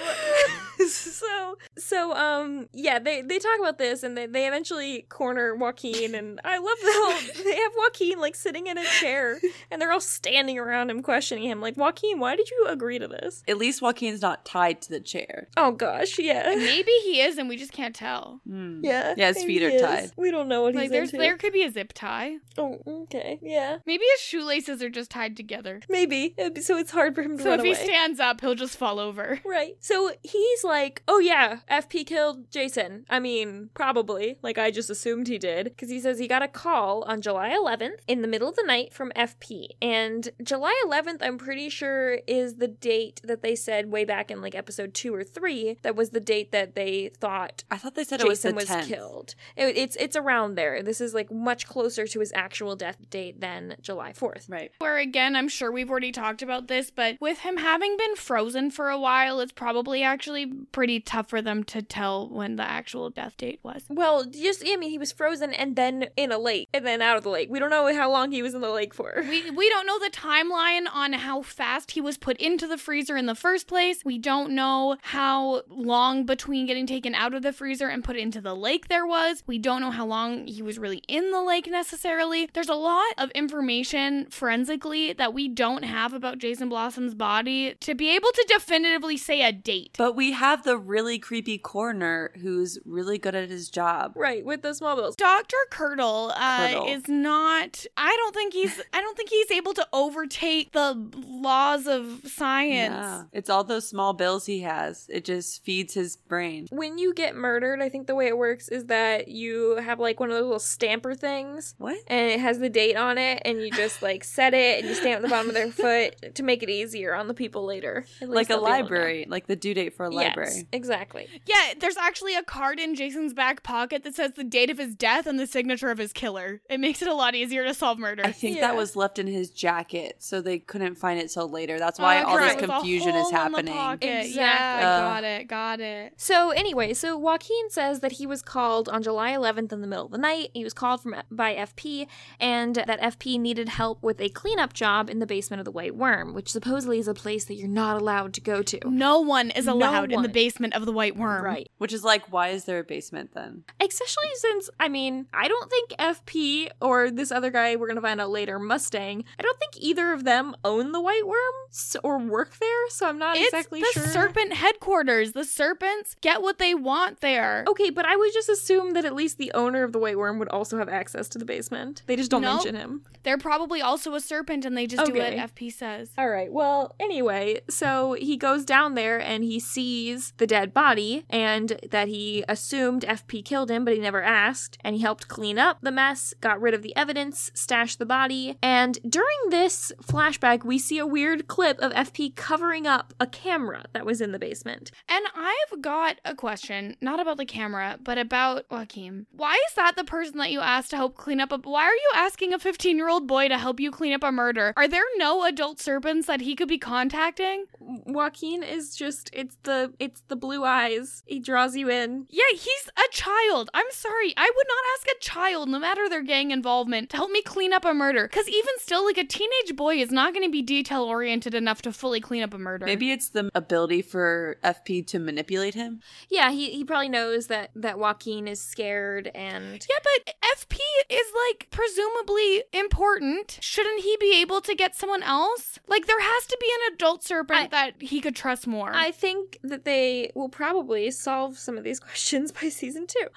[1.95, 6.13] so so um, yeah, they they talk about this and they they eventually corner Joaquin
[6.13, 9.39] and I love the whole they have Joaquin like sitting in a chair
[9.71, 13.07] and they're all standing around him questioning him like Joaquin, why did you agree to
[13.07, 13.43] this?
[13.47, 15.47] At least Joaquin's not tied to the chair.
[15.55, 18.41] Oh gosh, yeah, Maybe he is, and we just can't tell.
[18.47, 18.81] Hmm.
[18.83, 19.81] yeah, Yeah, his feet are is.
[19.81, 20.11] tied.
[20.17, 21.23] We don't know what Like, he's there's into.
[21.23, 22.37] there could be a zip tie.
[22.57, 25.79] Oh, okay, yeah, Maybe his shoelaces are just tied together.
[25.89, 26.35] maybe.
[26.53, 28.75] Be- So it's hard for him to So run if he stands up, he'll just
[28.77, 29.39] fall over.
[29.45, 29.75] Right.
[29.79, 33.05] So he's like, oh yeah, FP killed Jason.
[33.09, 34.37] I mean, probably.
[34.41, 35.65] Like I just assumed he did.
[35.65, 38.63] Because he says he got a call on July 11th in the middle of the
[38.63, 39.67] night from FP.
[39.81, 44.41] And July 11th, I'm pretty sure, is the date that they said way back in
[44.41, 45.77] like episode two or three.
[45.83, 48.55] That was the date that they thought I thought they said it was the Jason
[48.55, 48.87] was, 10th.
[48.87, 49.35] killed.
[49.55, 50.81] It- it's it's around there.
[50.81, 54.49] This is like much closer to his actual death date than July 4th.
[54.49, 54.71] Right.
[54.79, 58.71] Where again, I'm sure we've already talked about this, but with him having been frozen
[58.71, 63.09] for a while, it's probably actually pretty tough for them to tell when the actual
[63.09, 63.83] death date was.
[63.89, 67.17] Well, just I mean, he was frozen and then in a lake and then out
[67.17, 67.49] of the lake.
[67.49, 69.23] We don't know how long he was in the lake for.
[69.27, 73.17] We we don't know the timeline on how fast he was put into the freezer
[73.17, 74.03] in the first place.
[74.03, 78.41] We don't know how long between getting taken out of the freezer and put into
[78.41, 79.43] the lake there was.
[79.47, 82.49] We don't know how long he was really in the lake necessarily.
[82.53, 87.95] There's a lot of information forensically that we don't have about Jason Blossom's body to
[87.95, 89.95] be able to definitively say a date.
[89.97, 94.13] But we have the really creepy coroner who's really good at his job.
[94.15, 95.15] Right, with the small bills.
[95.15, 95.57] Dr.
[95.71, 100.73] Curdle, uh, is not I don't think he's I don't think he's able to overtake
[100.73, 100.93] the
[101.25, 102.93] laws of science.
[102.93, 103.23] Yeah.
[103.33, 105.07] It's all those small bills he has.
[105.09, 106.67] It just feeds his brain.
[106.69, 110.19] When you get murdered, I think the way it works is that you have like
[110.19, 111.73] one of those little stamper things.
[111.79, 111.97] What?
[112.07, 114.93] And it has the date on it, and you just like set it and you
[114.93, 118.05] stamp the bottom of their foot to make it easier on the people later.
[118.21, 118.83] Like a they'll be able to know.
[118.83, 120.47] library, like the due date for a library.
[120.47, 120.67] Yes, library.
[120.71, 121.27] exactly.
[121.45, 124.95] Yeah, there's actually a card in Jason's back pocket that says the date of his
[124.95, 126.61] death and the signature of his killer.
[126.69, 128.23] It makes it a lot easier to solve murder.
[128.25, 128.61] I think Yeah.
[128.67, 131.77] that was left in his jacket, so they couldn't find it till later.
[131.77, 132.55] That's why all this right.
[132.61, 133.73] With a confusion hole is happening.
[133.73, 134.05] pocket.
[134.07, 134.85] Yeah, Exactly.
[134.85, 134.99] Uh.
[134.99, 136.13] got it, got it.
[136.17, 140.05] So anyway, so Joaquin says that he was called on July 11th in the middle
[140.05, 140.49] of the night.
[140.53, 142.07] He was called from by FP,
[142.39, 145.97] and that FP needed help with a cleanup job in the basement of the Whyte
[145.97, 148.79] Wyrm, which supposedly is a place that you're not allowed to go to.
[148.89, 151.34] No one is No allowed in the basement of the Whyte Wyrm.
[151.43, 151.69] Right.
[151.77, 153.63] Which is like, why is there a basement then?
[153.79, 158.01] Especially since, I mean, I don't think FP or this other guy we're going to
[158.01, 161.95] find out later, Mustang, I don't think either of them own the Whyte Wyrm s-
[162.03, 164.07] or work there, so I'm not It's exactly the sure.
[164.07, 165.33] serpent headquarters.
[165.33, 167.65] The serpents get what they want there.
[167.67, 170.39] Okay, but I would just assume that at least the owner of the Whyte Wyrm
[170.39, 172.03] would also have access to the basement.
[172.07, 172.55] They just don't Nope.
[172.63, 173.03] mention him.
[173.23, 176.11] They're probably also a serpent and they just do what FP says.
[176.17, 176.51] All right.
[176.51, 182.07] Well, anyway, so he goes down there and he sees the dead body and that
[182.07, 184.77] he assumed FP killed him, but he never asked.
[184.81, 188.57] And he helped clean up the mess, got rid of the evidence, stashed the body.
[188.61, 193.85] And during this flashback, we see a weird clip of FP covering up a camera
[193.93, 194.91] that was in the basement.
[195.09, 199.25] And I've got a question, not about the camera, but about Joaquin.
[199.31, 201.93] Why is that the person that you asked to help clean up a why are
[201.93, 204.73] you asking a 15 year old boy to help you clean up a murder?
[204.77, 207.65] Are there no adult serpents that he could be contacting?
[207.79, 211.14] Joaquin is just it's the it's the blue eyes.
[211.25, 212.27] He draws you in.
[212.29, 213.69] Yeah, he's a child.
[213.73, 214.33] I'm sorry.
[214.37, 217.73] I would not ask a child, no matter their gang involvement, to help me clean
[217.73, 218.27] up a murder.
[218.27, 221.81] Because even still, like a teenage boy is not going to be detail oriented enough
[221.83, 222.85] to fully clean up a murder.
[222.85, 226.01] Maybe it's the ability for FP to manipulate him.
[226.29, 230.77] Yeah, he, he probably knows that that Joaquin is scared and Yeah, but FP
[231.09, 233.57] is like presumably important.
[233.61, 235.79] Shouldn't he be able to get someone else?
[235.87, 238.91] Like there has to be an adult serpent I- that he could trust more.
[238.93, 243.27] I think that they will probably solve some of these questions by season two,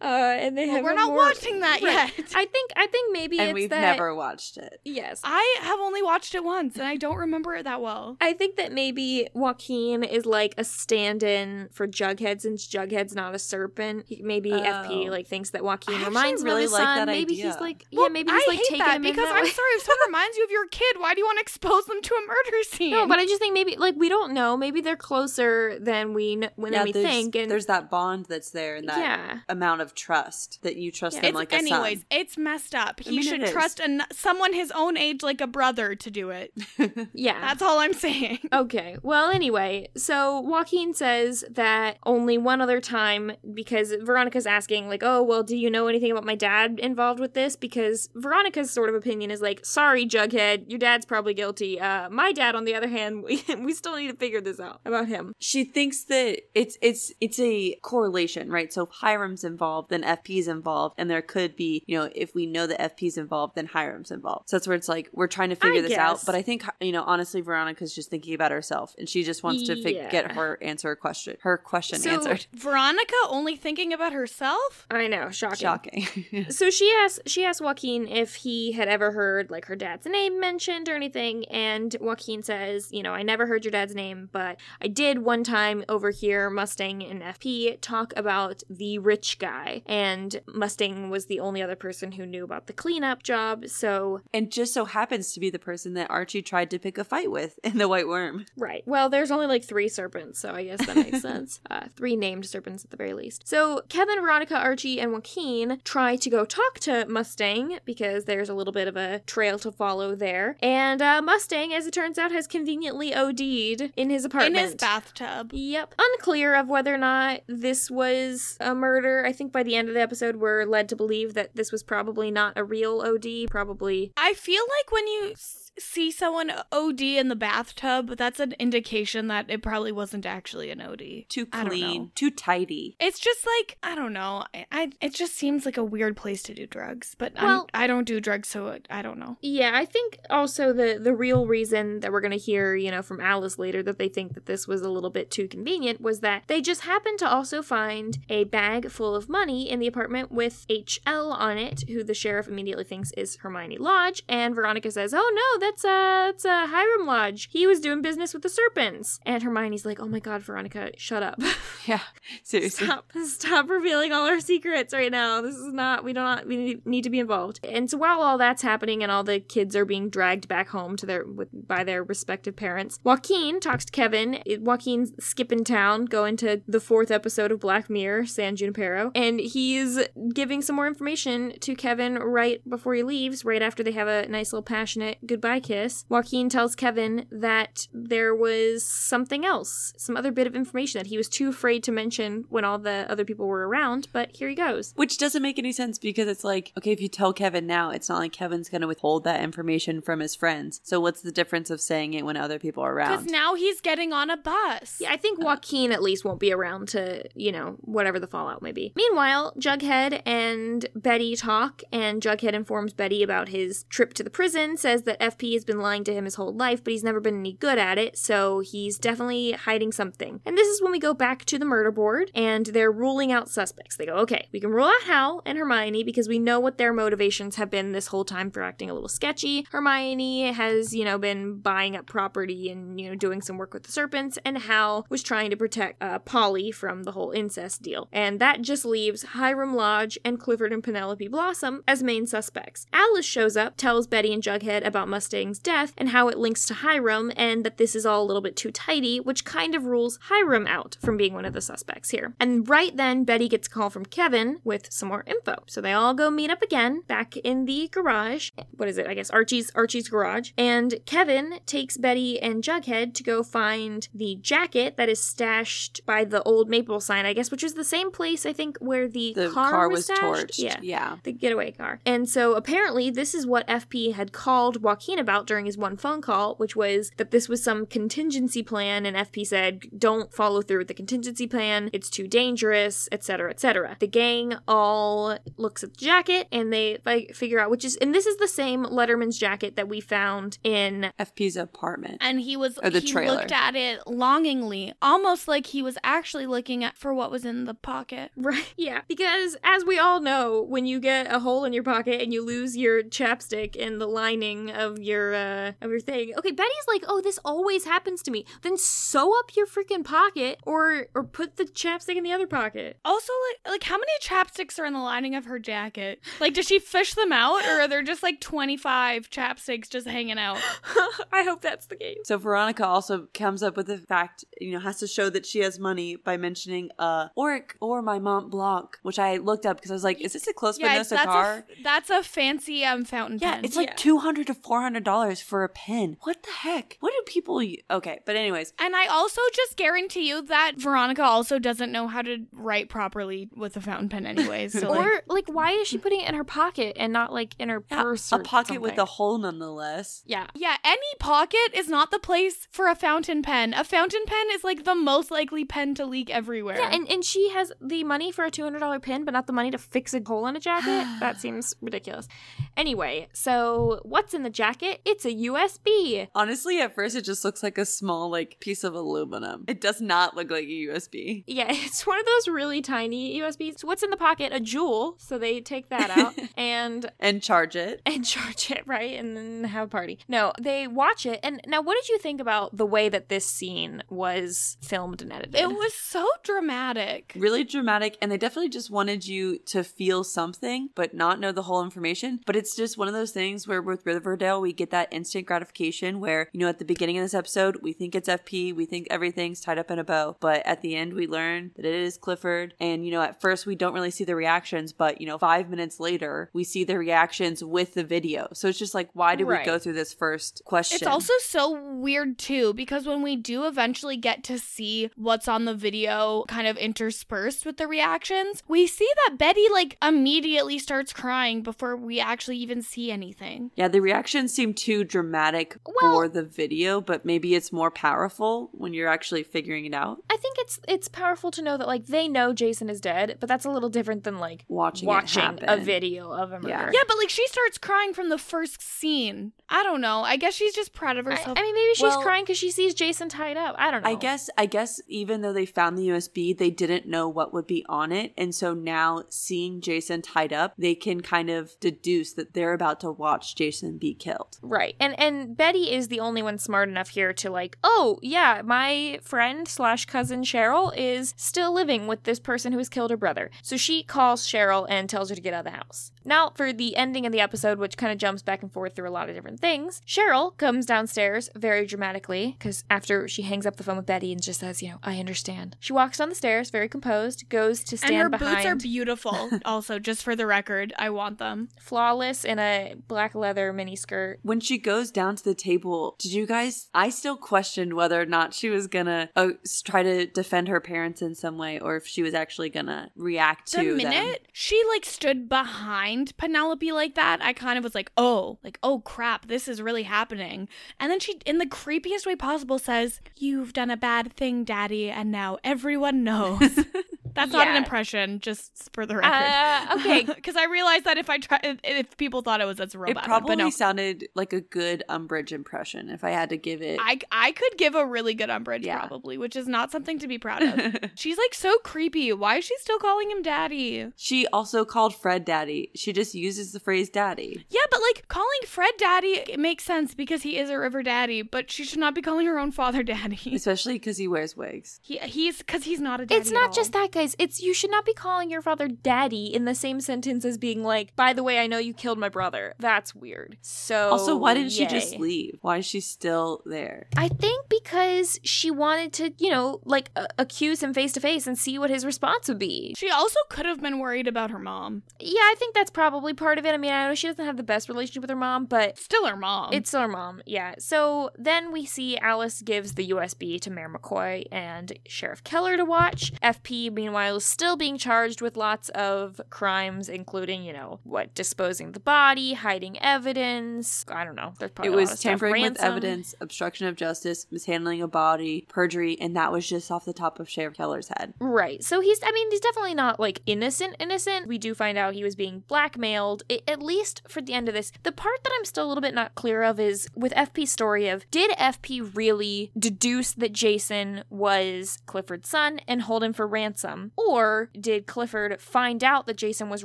[0.00, 0.84] uh, and they Well, have.
[0.84, 1.92] we're not more- watching that Right.
[2.18, 2.32] yet.
[2.34, 2.70] I think.
[2.76, 4.80] I think maybe and it's we've that, never watched it.
[4.84, 5.20] Yes.
[5.24, 8.16] I have only watched it once and I don't remember it that well.
[8.20, 13.38] I think that maybe Joaquin is like a stand-in for Jughead since Jughead's not a
[13.38, 14.06] serpent.
[14.08, 15.10] He, maybe FP Oh.
[15.10, 16.96] like thinks that Joaquin I actually reminds him really of his like son.
[16.98, 17.46] that maybe idea.
[17.46, 19.36] he's like Well, yeah, maybe he's I like hate taking that him in because that
[19.36, 19.50] I'm way.
[19.50, 22.00] sorry if someone reminds you of your kid, why do you want to expose them
[22.02, 22.90] to a murder scene?
[22.92, 24.56] No, but I just think maybe like we don't know.
[24.56, 27.34] Maybe they're closer than we kn- than we there's, think.
[27.36, 29.38] And there's that bond that's there and that Yeah.
[29.48, 31.22] amount of trust that you trust Yeah.
[31.22, 32.06] them it's, like a anyways, son.
[32.10, 33.00] it's messed up.
[33.00, 36.52] He mean, should trust an- someone his own age, like a brother, to do it.
[37.12, 38.38] yeah, That's all I'm saying.
[38.52, 38.96] Okay.
[39.02, 45.22] Well, anyway, so Joaquin says that only one other time because Veronica's asking, like, oh,
[45.22, 47.56] well, do you know anything about my dad involved with this?
[47.56, 51.80] Because Veronica's sort of opinion is like, sorry, Jughead, your dad's probably guilty.
[51.80, 54.80] Uh, my dad, on the other hand, we, we still need to figure this out
[54.84, 55.34] about him.
[55.38, 58.72] she thinks that it's it's it's a correlation, right?
[58.72, 62.46] So if Hiram's involved, then FP's involved, and there could be, you know, if we
[62.46, 64.48] know that FP's involved, then Hiram's involved.
[64.50, 66.20] So that's where it's like we're trying to figure I this out.
[66.26, 69.64] But I think you know, honestly, Veronica's just thinking about herself, and she just wants
[69.66, 70.10] to fig- Yeah.
[70.10, 72.46] get her answer a question, her question So- answered.
[72.54, 74.86] Veronica only thinking about herself?
[74.90, 75.56] I know, shocking.
[75.58, 76.46] Shocking.
[76.50, 80.40] So she asked she asked Joaquin if he had ever heard like her dad's name
[80.40, 84.58] mentioned or anything, and Joaquin says, you know, I never heard your dad's name, but
[84.80, 91.10] I did one time overhear Mustang and FP talk about the rich guy, and Mustang
[91.10, 93.66] was the only other person who knew about the cleanup job.
[93.68, 97.04] So and just so happens to be the person that Archie tried to pick a
[97.04, 98.46] fight with in the Whyte Wyrm.
[98.56, 98.82] Right.
[98.86, 101.60] Well, there's only like three serpents, so I guess that makes sense.
[101.70, 103.46] Uh, three named serpents at the very least.
[103.46, 108.54] So Kevin, Veronica, Archie, and Joaquin try to go talk to Mustang because there's a
[108.54, 110.56] little bit of a trail to follow there.
[110.60, 114.56] And uh, Mustang, as it turns out, has conveniently OD'd in his apartment.
[114.56, 115.50] In his bathtub.
[115.52, 115.94] Yep.
[115.98, 119.24] Unclear of whether or not this was a murder.
[119.24, 121.84] I think by the end of the episode, we're led to believe that this was
[121.84, 123.48] probably not a real OD.
[123.48, 124.12] Probably.
[124.16, 125.34] I feel like when you
[125.78, 130.80] see someone OD in the bathtub, that's an indication that it probably wasn't actually an
[130.80, 131.24] OD.
[131.28, 132.96] Too clean, too tidy.
[133.00, 134.44] It's just like I don't know.
[134.54, 137.84] I, I it just seems like a weird place to do drugs, but Well- I'm,
[137.84, 139.36] I don't do drugs, so I don't know.
[139.40, 143.02] Yeah, I think also the the real reason that we're going to hear, you know,
[143.02, 146.20] from Alice later that they think that this was a little bit too convenient was
[146.20, 150.30] that they just happened to also find a bag full of money in the apartment
[150.30, 155.12] with HL on it, who the sheriff immediately thinks is Hermione Lodge, and Veronica says,
[155.14, 157.48] "Oh no, that's uh that's uh Hiram Lodge.
[157.50, 161.22] He was doing business with the serpents." And Hermione's like, "Oh my god, Veronica, shut
[161.22, 161.40] up."
[161.86, 162.00] Yeah,
[162.42, 162.86] seriously.
[162.86, 163.12] Stop!
[163.26, 165.42] Stop revealing all our secrets right now.
[165.42, 166.02] This is not.
[166.02, 166.46] We don't.
[166.46, 167.60] We need- need to be involved.
[167.62, 170.96] And so while all that's happening, and all the kids are being dragged back home
[170.96, 174.38] to their with, by their respective parents, Joaquin talks to Kevin.
[174.46, 179.38] It- Joaquin's skipping town, going to the fourth episode of Black Mirror, San Junipero, and
[179.38, 180.00] he's
[180.32, 183.44] giving some more information to Kevin right before he leaves.
[183.44, 188.34] Right after they have a nice little passionate goodbye kiss, Joaquin tells Kevin that there
[188.34, 192.44] was something else, some other bit of information that he was too afraid to mention
[192.48, 194.08] when all the other people were around.
[194.12, 194.92] But here he goes.
[194.96, 198.08] Which doesn't make any sense because it's like, okay, if you tell Kevin now, it's
[198.08, 200.80] not like Kevin's going to withhold that information from his friends.
[200.84, 203.10] So what's the difference of saying it when other people are around?
[203.10, 204.98] Because now he's getting on a bus.
[205.00, 208.62] Yeah, I think Joaquin at least won't be around to, you know, whatever the fallout
[208.62, 208.92] may be.
[208.96, 214.76] Meanwhile, Jughead and Betty talk, and Jughead informs Betty about his trip to the prison,
[214.76, 217.40] says that FP has been lying to him his whole life, but he's never been
[217.40, 220.40] any good at it, so he's definitely hiding something.
[220.46, 223.50] And this is when we go back to the murder board, and they're ruling out
[223.50, 223.96] suspects.
[223.96, 226.94] They go, okay, we can rule out Hal and Hermione because we know what their
[226.94, 229.66] motivations have been this whole time for acting a little sketchy.
[229.70, 233.82] Hermione has, you know, been buying up property and, you know, doing some work with
[233.82, 238.08] the serpents, and Hal was trying to protect uh, Polly from the whole incest deal.
[238.12, 242.86] And that just leaves Hiram Lodge and Clifford and Penelope Blossom as main suspects.
[242.92, 246.74] Alice shows up, tells Betty and Jughead about Mustang's death and how it links to
[246.74, 250.18] Hiram, and that this is all a little bit too tidy, which kind of rules
[250.28, 252.34] Hiram out from being one of the suspects here.
[252.38, 255.64] And right then, Betty gets a call from Kevin with some more info.
[255.66, 258.50] So they all go meet up again back in the garage.
[258.76, 259.06] What is it?
[259.06, 260.52] I guess Archie's Archie's garage.
[260.56, 266.24] And Kevin takes Betty and Jughead to go find the jacket that is stashed by
[266.24, 269.32] the old maple sign, I guess, which is the same place I think where the,
[269.34, 270.58] the car, car, was, was torched.
[270.58, 271.16] Yeah yeah.
[271.22, 272.00] the getaway car.
[272.06, 276.20] And so apparently, this is what FP had called Joaquin about during his one phone
[276.22, 279.04] call, which was that this was some contingency plan.
[279.06, 281.90] And FP said, don't follow through with the contingency plan.
[281.92, 283.96] It's too dangerous, etc., etc.
[283.98, 288.14] The gang all looks at the jacket and they fi- figure out which is, and
[288.14, 292.18] this is the same Letterman's jacket that we found in FP's apartment.
[292.20, 293.36] And he was Or the he trailer.
[293.36, 297.64] looked at it longingly, almost like he was actually looking at for what was in
[297.64, 298.30] the pocket.
[298.36, 298.62] Right.
[298.76, 299.02] Yeah.
[299.08, 302.44] Because as we all know, when you get a hole in your pocket and you
[302.44, 306.32] lose your chapstick in the lining of your uh of your thing.
[306.38, 310.58] Okay, Betty's like, "Oh, this always happens to me." Then sew up your freaking pocket
[310.64, 312.98] or or put the chapstick in the other pocket.
[313.04, 316.20] Also, like, like how many chapsticks are in the lining of her jacket?
[316.40, 320.06] Like, does she fish them out, or are there just like twenty five chapsticks just
[320.06, 320.58] hanging out?
[321.32, 322.18] I hope that's the case.
[322.24, 325.60] So Veronica also comes up with the fact, you know, has to show that she
[325.60, 329.90] has money by mentioning uh Oric or my Mont Blanc, which I looked up because
[329.90, 331.64] I was like, is this a close but no that's cigar?
[331.78, 333.64] a that's a fancy um fountain yeah, pen.
[333.64, 333.94] it's like Yeah.
[333.96, 336.16] two hundred to four hundred dollars for a pen.
[336.22, 336.96] What the heck?
[337.00, 337.62] What do people?
[337.62, 342.08] u- Okay, but anyways, And I also just guarantee you that Veronica also doesn't know
[342.08, 344.78] how to write properly with a fountain pen, anyways.
[344.78, 347.68] So Or like why is she putting it in her pocket and not like in
[347.68, 350.22] her purse a pocket with a hole nonetheless.
[350.26, 350.46] Yeah.
[350.54, 353.74] yeah, any pocket is not the place for a fountain pen.
[353.74, 356.78] A fountain pen is like the most likely pen to leak everywhere.
[356.78, 359.70] Yeah, and, and she has the money for a $200 pin, but not the money
[359.70, 361.06] to fix a hole in a jacket?
[361.20, 362.28] that seems ridiculous.
[362.76, 364.83] Anyway, so what's in the jacket?
[365.04, 366.28] It's a USB.
[366.34, 369.64] Honestly, at first it just looks like a small like piece of aluminum.
[369.68, 371.44] It does not look like a USB.
[371.46, 373.80] Yeah, it's one of those really tiny USBs.
[373.80, 374.52] So what's in the pocket?
[374.52, 375.20] A Juul.
[375.20, 378.02] So they take that out and And charge it.
[378.06, 379.18] and charge it, right?
[379.18, 380.18] And then have a party.
[380.28, 381.40] No, they watch it.
[381.42, 385.32] And now what did you think about the way that this scene was filmed and
[385.32, 385.54] edited?
[385.54, 387.32] it was so dramatic.
[387.36, 391.62] really dramatic and they definitely just wanted you to feel something but not know the
[391.62, 395.08] whole information but it's just one of those things where with riverdale we get that
[395.12, 398.74] instant gratification where, you know, at the beginning of this episode, we think it's FP,
[398.74, 401.84] we think everything's tied up in a bow, but at the end, we learn that
[401.84, 402.74] it is Clifford.
[402.80, 405.68] And, you know, at first, we don't really see the reactions, but, you know, five
[405.70, 408.48] minutes later, we see the reactions with the video.
[408.52, 409.60] So it's just like, why did Right.
[409.60, 410.96] we go through this first question?
[410.96, 415.64] It's also so weird too because when we do eventually get to see what's on
[415.64, 421.12] the video kind of interspersed with the reactions, we see that Betty like immediately starts
[421.12, 423.70] crying before we actually even see anything.
[423.76, 428.70] Yeah, the reactions seem too dramatic Well- for the video, but maybe it's more powerful
[428.72, 430.22] when you're actually figuring it out.
[430.30, 433.48] I think it's it's powerful to know that like they know Jason is dead, but
[433.48, 436.68] that's a little different than like Watching, watching a video of a murder.
[436.68, 436.90] Yeah.
[436.92, 439.52] Yeah, but like she starts crying from the first scene.
[439.68, 440.22] I don't know.
[440.22, 441.58] I guess she's just proud of I, herself.
[441.58, 443.74] I mean, maybe she's Well- crying because she sees Jason tied up.
[443.78, 444.08] I don't know.
[444.10, 447.66] I guess I guess even though they found the USB, they didn't know what would
[447.66, 452.32] be on it, and so now seeing Jason tied up, they can kind of deduce
[452.34, 454.53] that they're about to watch Jason be killed.
[454.62, 454.96] Right.
[455.00, 459.18] And and Betty is the only one smart enough here to like, oh yeah, my
[459.22, 463.50] friend slash cousin Cheryl is still living with this person who has killed her brother.
[463.62, 466.12] So she calls Cheryl and tells her to get out of the house.
[466.24, 469.08] Now for the ending of the episode, which kind of jumps back and forth through
[469.08, 473.76] a lot of different things, Cheryl comes downstairs very dramatically, because after she hangs up
[473.76, 475.76] the phone with Betty and just says, you know, I understand.
[475.80, 478.66] She walks down the stairs, very composed, goes to stand behind and her behind boots
[478.66, 479.50] are beautiful.
[479.64, 481.68] also, just for the record, I want them.
[481.80, 484.38] flawless in a black leather mini skirt.
[484.42, 486.88] When she goes down to the table, did you guys?
[486.94, 489.50] I still questioned whether or not she was gonna uh,
[489.84, 493.70] try to defend her parents in some way, or if she was actually gonna react
[493.72, 493.96] to the them.
[494.10, 498.78] minute she like stood behind Penelope like that, I kind of was like, oh, like,
[498.82, 500.68] oh crap, this is really happening.
[501.00, 505.10] And then she, in the creepiest way possible, says, You've done a bad thing, Daddy,
[505.10, 506.84] and now everyone knows.
[507.34, 509.32] That's not an impression, just for the record.
[509.32, 510.22] Uh, okay.
[510.44, 512.98] Because I realized that if I try, if- if people thought it was, that's a
[512.98, 513.70] real It bad one, probably but no.
[513.70, 516.98] sounded like a good Umbridge impression if I had to give it.
[517.02, 518.98] I, I could give a really good Umbridge Yeah.
[519.00, 521.10] probably, which is not something to be proud of.
[521.14, 522.32] She's like so creepy.
[522.32, 524.10] Why is she still calling him daddy?
[524.16, 525.90] she also called Fred daddy.
[525.94, 527.64] She just uses the phrase daddy.
[527.70, 531.42] Yeah, but like calling Fred daddy it makes sense because he is a river daddy,
[531.42, 533.54] but she should not be calling her own father daddy.
[533.54, 535.00] Especially because he wears wigs.
[535.02, 536.40] He, he's because he's not a daddy.
[536.40, 536.72] It's at not all.
[536.74, 537.36] just that, guys.
[537.38, 540.82] It's you should not be calling your father daddy in the same sentence as being
[540.82, 542.74] like, by the way, I know you killed my brother.
[542.78, 543.56] That's weird.
[543.62, 545.58] So Also, why didn't she just leave?
[545.62, 547.06] Why is she still there?
[547.16, 551.46] I think because she wanted to, you know, like uh, accuse him face to face
[551.46, 552.94] and see what his response would be.
[552.96, 555.02] She also could have been worried about her mom.
[555.18, 556.74] Yeah, I think that's probably part of it.
[556.74, 559.26] I mean, I know she doesn't have the best relationship with her mom, but Still
[559.26, 559.72] her mom.
[559.72, 560.74] It's still her mom, yeah.
[560.78, 565.84] So then we see Alice gives the USB to Mayor McCoy and Sheriff Keller to
[565.84, 566.32] watch.
[566.42, 571.92] FP, meanwhile, is still being charged with lots of crimes, including, you know, what, disposing
[571.92, 574.04] the body, hiding evidence.
[574.08, 574.54] I don't know.
[574.58, 579.36] There's probably it was tampering with evidence, obstruction of justice, mishandling a body, perjury, and
[579.36, 581.34] that was just off the top of Sheriff Keller's head.
[581.38, 581.82] Right.
[581.82, 584.46] So he's, I mean, he's definitely not like innocent, innocent.
[584.46, 587.92] We do find out he was being blackmailed, at least for the end of this.
[588.02, 591.08] The part that I'm still a little bit not clear of is with FP's story
[591.08, 597.03] of did FP really deduce that Jason was Clifford's son and hold him for ransom?
[597.16, 599.84] Or did Clifford find out that Jason was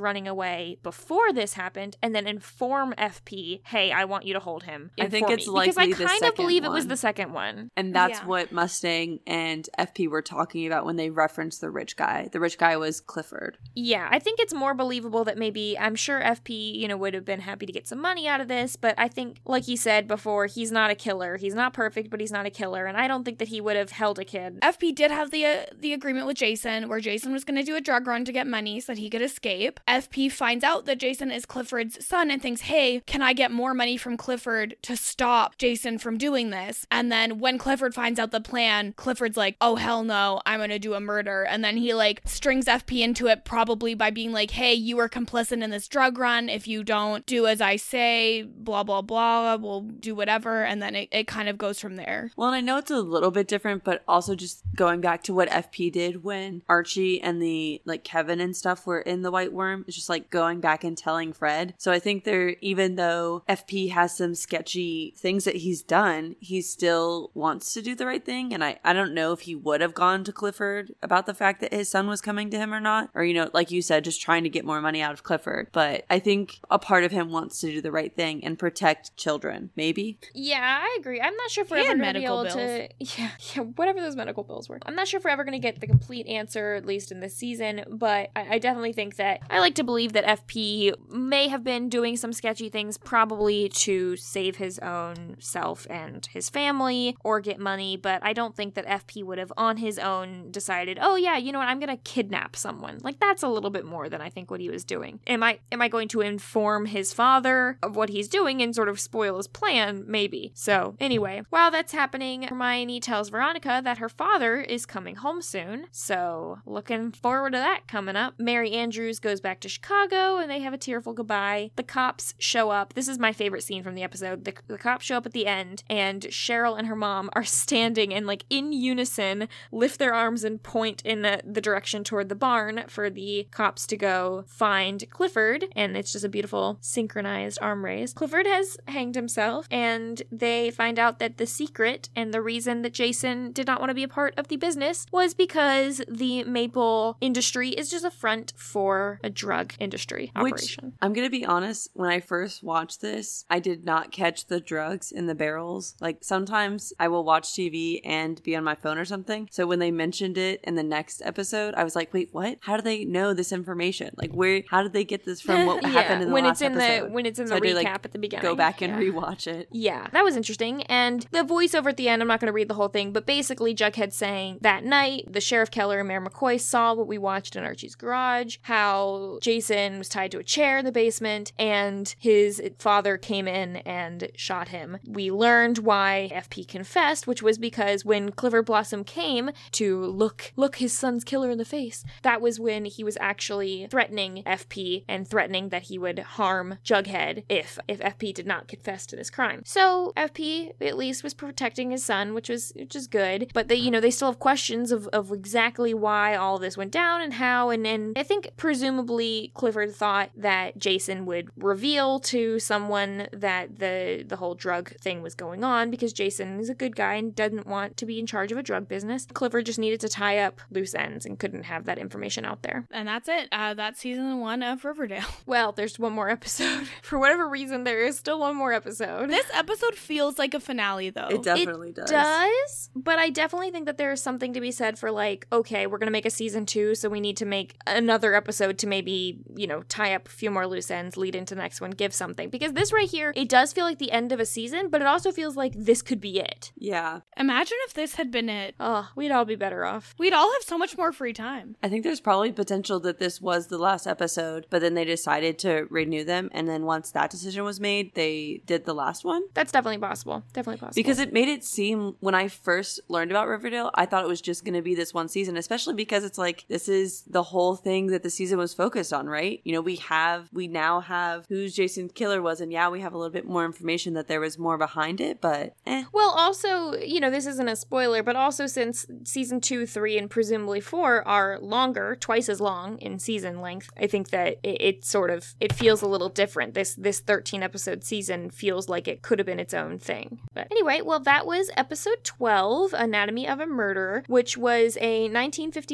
[0.00, 4.64] running away before this happened and then inform FP, hey, I want you to hold
[4.64, 4.90] him?
[5.00, 5.60] I think it's me.
[5.60, 6.88] Because I likely the kind of second believe it was one.
[6.88, 7.70] the second one.
[7.76, 8.26] And that's Yeah.
[8.26, 12.28] what Mustang and FP were talking about when they referenced the rich guy.
[12.32, 13.58] The rich guy was Clifford.
[13.74, 17.24] Yeah, I think it's more believable that maybe I'm sure FP, you know, would have
[17.24, 20.06] been happy to get some money out of this, but I think like he said
[20.08, 21.36] before, he's not a killer.
[21.36, 23.76] He's not perfect, but he's not a killer, and I don't think that he would
[23.76, 24.60] have held a kid.
[24.62, 27.76] FP did have the uh, the agreement with Jason where Jason was going to do
[27.76, 29.80] a drug run to get money so that he could escape.
[29.88, 33.74] FP finds out that Jason is Clifford's son and thinks, "Hey, can I get more
[33.74, 38.30] money from Clifford to stop Jason from doing this?" And then when Clifford finds out
[38.30, 41.76] the plan, Clifford's like, "Oh hell no, I'm going to do a murder." And then
[41.76, 45.70] he like strings FP into it probably by being like, "Hey, you were complicit in
[45.70, 46.48] this drug run.
[46.48, 50.94] If you don't do as I say, blah blah blah, we'll do whatever." And then
[50.94, 52.30] it, it kind of goes from there.
[52.36, 55.34] Well, and I know it's a little bit different, but also just going back to
[55.34, 59.52] what FP did when Archie and the like Kevin and stuff were in the Whyte
[59.52, 59.84] Wyrm.
[59.86, 61.74] It's just like going back and telling Fred.
[61.78, 66.62] So I think there, even though FP has some sketchy things that he's done, he
[66.62, 68.52] still wants to do the right thing.
[68.52, 71.60] And I, I don't know if he would have gone to Clifford about the fact
[71.60, 74.04] that his son was coming to him or not, or you know, like you said,
[74.04, 75.68] just trying to get more money out of Clifford.
[75.72, 79.16] But I think a part of him wants to do the right thing and protect
[79.16, 79.70] children.
[79.76, 80.18] Maybe.
[80.34, 81.20] Yeah, I agree.
[81.20, 82.88] I'm not sure if we're He ever had going to be medical able to.
[83.20, 84.78] Yeah, yeah, whatever those medical bills were.
[84.86, 87.20] I'm not sure if we're ever going to get the complete answer at least in
[87.20, 87.84] this season.
[87.88, 91.88] But I, I definitely think that I like to believe that FP may have been
[91.88, 97.58] doing some sketchy things, probably to save his own self and his family or get
[97.60, 97.96] money.
[97.96, 101.52] But I don't think that FP would have on his own decided, oh yeah, you
[101.52, 102.98] know what, I'm gonna kidnap someone.
[103.02, 105.20] Like that's a little bit more than I think what he was doing.
[105.26, 108.88] Am I am I going to inform his father of what he's doing and sort
[108.88, 110.04] of spoil his plan?
[110.06, 110.52] Maybe.
[110.54, 115.86] So anyway, while that's happening, Hermione tells Veronica that her father is coming home soon.
[115.90, 118.34] So looking forward to that coming up.
[118.38, 121.70] Mary Andrews goes back to Chicago and they have a tearful goodbye.
[121.76, 122.94] The cops show up.
[122.94, 124.44] This is my favorite scene from the episode.
[124.44, 128.14] The, the cops show up at the end and Cheryl and her mom are standing
[128.14, 132.34] and like in unison lift their arms and point in the, the direction toward the
[132.34, 135.66] barn for the cops to go find Clifford.
[135.74, 138.12] And it's just a beautiful synchronized arm raise.
[138.12, 142.94] Clifford has hanged himself and they find out that the secret and the reason that
[142.94, 147.16] Jason did not want to be a part of the business was because the maple
[147.20, 150.92] industry is just a front for a drug industry Which operation.
[151.00, 155.10] I'm gonna be honest, when I first watched this, I did not catch the drugs
[155.12, 155.94] in the barrels.
[156.00, 159.48] Like sometimes I will watch TV and be on my phone or something.
[159.50, 162.58] So when they mentioned it in the next episode, I was like, wait, what?
[162.60, 164.10] How do they know this information?
[164.16, 166.62] Like where how did they get this from what happened in the when last it's
[166.62, 167.08] in episode?
[167.08, 168.42] the when it's in So the recap like, at the beginning.
[168.42, 169.10] Go back and Yeah.
[169.10, 169.68] rewatch it.
[169.72, 170.82] Yeah, that was interesting.
[170.84, 173.26] And the voiceover at the end, I'm not going to read the whole thing, but
[173.26, 177.56] basically, Jughead saying that night, the Sheriff Keller and Mayor McCoy saw what we watched
[177.56, 182.62] in Archie's garage, how Jason was tied to a chair in the basement, and his
[182.78, 184.98] father came in and shot him.
[185.06, 190.76] We learned why FP confessed, which was because when Clifford Blossom came to look look
[190.76, 195.26] his son's killer in the face, that was when he was actually threatening FP and
[195.26, 199.62] threatening that he would harm Jughead if if FP did not confess to this crime.
[199.64, 203.50] So FP at least was protecting his son, which was which is good.
[203.54, 206.90] But they you know they still have questions of, of exactly why all this went
[206.90, 212.58] down and how and and I think presumably Clifford thought that Jason would reveal to
[212.58, 216.96] someone that the the whole drug thing was going on because Jason is a good
[216.96, 219.26] guy and doesn't want to be in charge of a drug business.
[219.32, 222.86] Clifford just needed to tie up loose ends and couldn't have that information out there.
[222.90, 223.48] And that's it.
[223.52, 225.24] Uh, that's season one of Riverdale.
[225.46, 226.86] Well, there's one more episode.
[227.02, 229.30] For whatever reason, there is still one more episode.
[229.30, 231.26] This episode feels like a finale, though.
[231.28, 232.08] It definitely does.
[232.08, 235.88] does, but I definitely think that there is something to be said for like, okay,
[235.88, 239.40] we're gonna make a season two, so we need to make another episode to maybe,
[239.56, 242.14] you know, tie up a few more loose ends, lead into the next one, give
[242.14, 242.50] something.
[242.50, 245.06] Because this right here, it does feel like the end of a season, but it
[245.06, 246.72] also feels like this could be it.
[246.76, 247.20] Yeah.
[247.36, 248.74] Imagine if this had been it.
[248.80, 250.14] Oh, we'd all be better off.
[250.18, 251.76] We'd all have so much more free time.
[251.82, 255.58] I think there's probably potential that this was the last episode, but then they decided
[255.60, 256.50] to renew them.
[256.52, 259.42] And then once that decision was made, they did the last one.
[259.54, 260.44] That's definitely possible.
[260.52, 260.94] Definitely possible.
[260.94, 264.40] Because it made it seem when I first learned about Riverdale, I thought it was
[264.40, 267.76] just going to be this one season, especially because it's like this is the whole
[267.76, 269.60] thing that the season was focused on, right?
[269.64, 273.12] You know, we have, we now have who's Jason's killer was, and yeah, we have
[273.12, 276.04] a little bit more information that there was more behind it, but eh.
[276.12, 280.30] Well, also, you know, this isn't a spoiler, but also since season two, three, and
[280.30, 285.04] presumably four are longer, twice as long in season length, I think that it, it
[285.04, 286.74] sort of it feels a little different.
[286.74, 290.40] This this thirteen episode season feels like it could have been its own thing.
[290.54, 295.28] But anyway, well, that was episode twelve, Anatomy of a Murder, which was a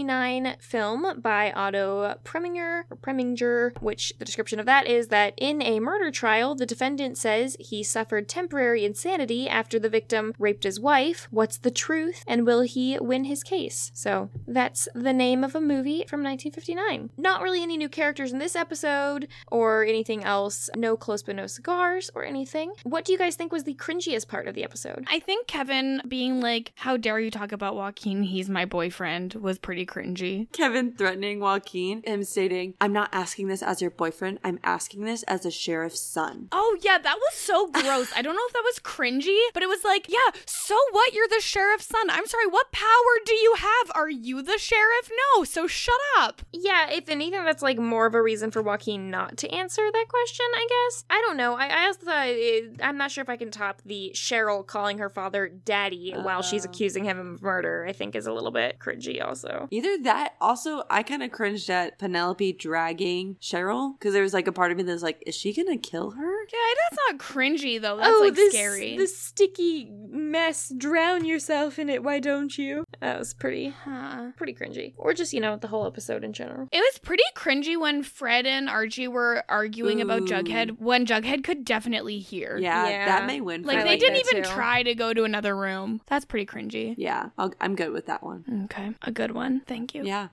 [0.06, 5.80] 1959 film by Otto Preminger Preminger, which the description of that is that in a
[5.80, 11.28] murder trial, the defendant says he suffered temporary insanity after the victim raped his wife.
[11.30, 12.24] What's the truth?
[12.26, 13.90] And will he win his case?
[13.94, 17.10] So that's the name of a movie from 1959.
[17.16, 20.68] Not really any new characters in this episode or anything else.
[20.76, 22.72] No close but no cigars or anything.
[22.82, 25.06] What do you guys think was the cringiest part of the episode?
[25.08, 28.22] I think Kevin being like, How dare you talk about Joaquin?
[28.22, 29.86] He's my boyfriend, was pretty.
[30.52, 35.22] Kevin threatening Joaquin, him stating, I'm not asking this as your boyfriend, I'm asking this
[35.24, 36.48] as a sheriff's son.
[36.52, 38.12] Oh, yeah, that was so gross.
[38.14, 41.12] I don't know if that was cringy, but it was like, Yeah, so what?
[41.14, 42.10] You're the sheriff's son.
[42.10, 42.86] I'm sorry, what power
[43.24, 43.92] do you have?
[43.94, 45.10] Are you the sheriff?
[45.36, 46.42] No, so shut up.
[46.52, 50.06] Yeah, if anything, that's like more of a reason for Joaquin not to answer that
[50.08, 51.04] question, I guess.
[51.10, 51.54] I don't know.
[51.54, 54.98] I, I also thought it, I'm not sure if I can top the Cheryl calling
[54.98, 56.70] her father daddy while she's Oh.
[56.70, 59.68] accusing him of murder, I think is a little bit cringy also.
[59.70, 64.46] Either that, also, I kind of cringed at Penelope dragging Cheryl because there was like
[64.46, 66.32] a part of me that was like, is she gonna kill her?
[66.52, 66.58] Yeah,
[66.90, 67.96] that's not cringy though.
[67.96, 68.96] That's oh, like this, scary.
[68.96, 70.72] this sticky mess.
[70.76, 72.02] Drown yourself in it.
[72.02, 72.84] Why don't you?
[73.00, 74.30] That was pretty, Huh.
[74.36, 74.94] pretty cringy.
[74.96, 76.68] Or just, you know, the whole episode in general.
[76.72, 81.64] It was pretty cringy when Fred and Archie were arguing about Jughead when Jughead could
[81.64, 82.56] definitely hear.
[82.58, 83.06] Yeah, Yeah.
[83.06, 83.62] that may win.
[83.62, 84.50] Like I they like didn't even too.
[84.50, 86.00] try to go to another room.
[86.06, 86.94] That's pretty cringy.
[86.96, 88.66] Yeah, I'll, I'm good with that one.
[88.66, 89.60] Okay, a good one.
[89.66, 90.04] Thank you.
[90.04, 90.28] Yeah.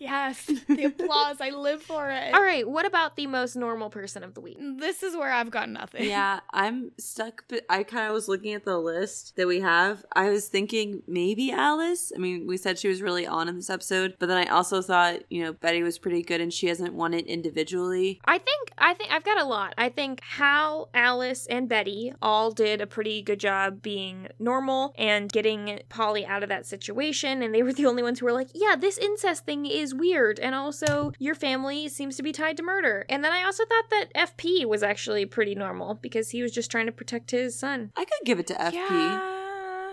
[0.00, 1.40] Yes, the applause.
[1.40, 2.32] I live for it.
[2.34, 4.58] All right, what about the most normal person of the week?
[4.58, 6.08] This is where I've got nothing.
[6.08, 7.44] Yeah, I'm stuck.
[7.48, 10.04] But I kind of was looking at the list that we have.
[10.14, 12.12] I was thinking maybe Alice.
[12.16, 14.80] I mean, we said she was really on in this episode, but then I also
[14.80, 18.20] thought, you know, Betty was pretty good and she hasn't won it individually.
[18.24, 19.74] I think I think I've got a lot.
[19.76, 25.30] I think how Alice, and Betty all did a pretty good job being normal and
[25.30, 28.48] getting Polly out of that situation, and they were the only ones who were like,
[28.54, 32.62] "Yeah, this incest thing is weird," and also your family seems to be tied to
[32.62, 33.04] murder.
[33.08, 36.70] And then I also thought that FP was actually pretty normal because he was just
[36.70, 37.92] trying to protect his son.
[37.96, 38.74] I could give it to FP.
[38.74, 39.39] Yeah.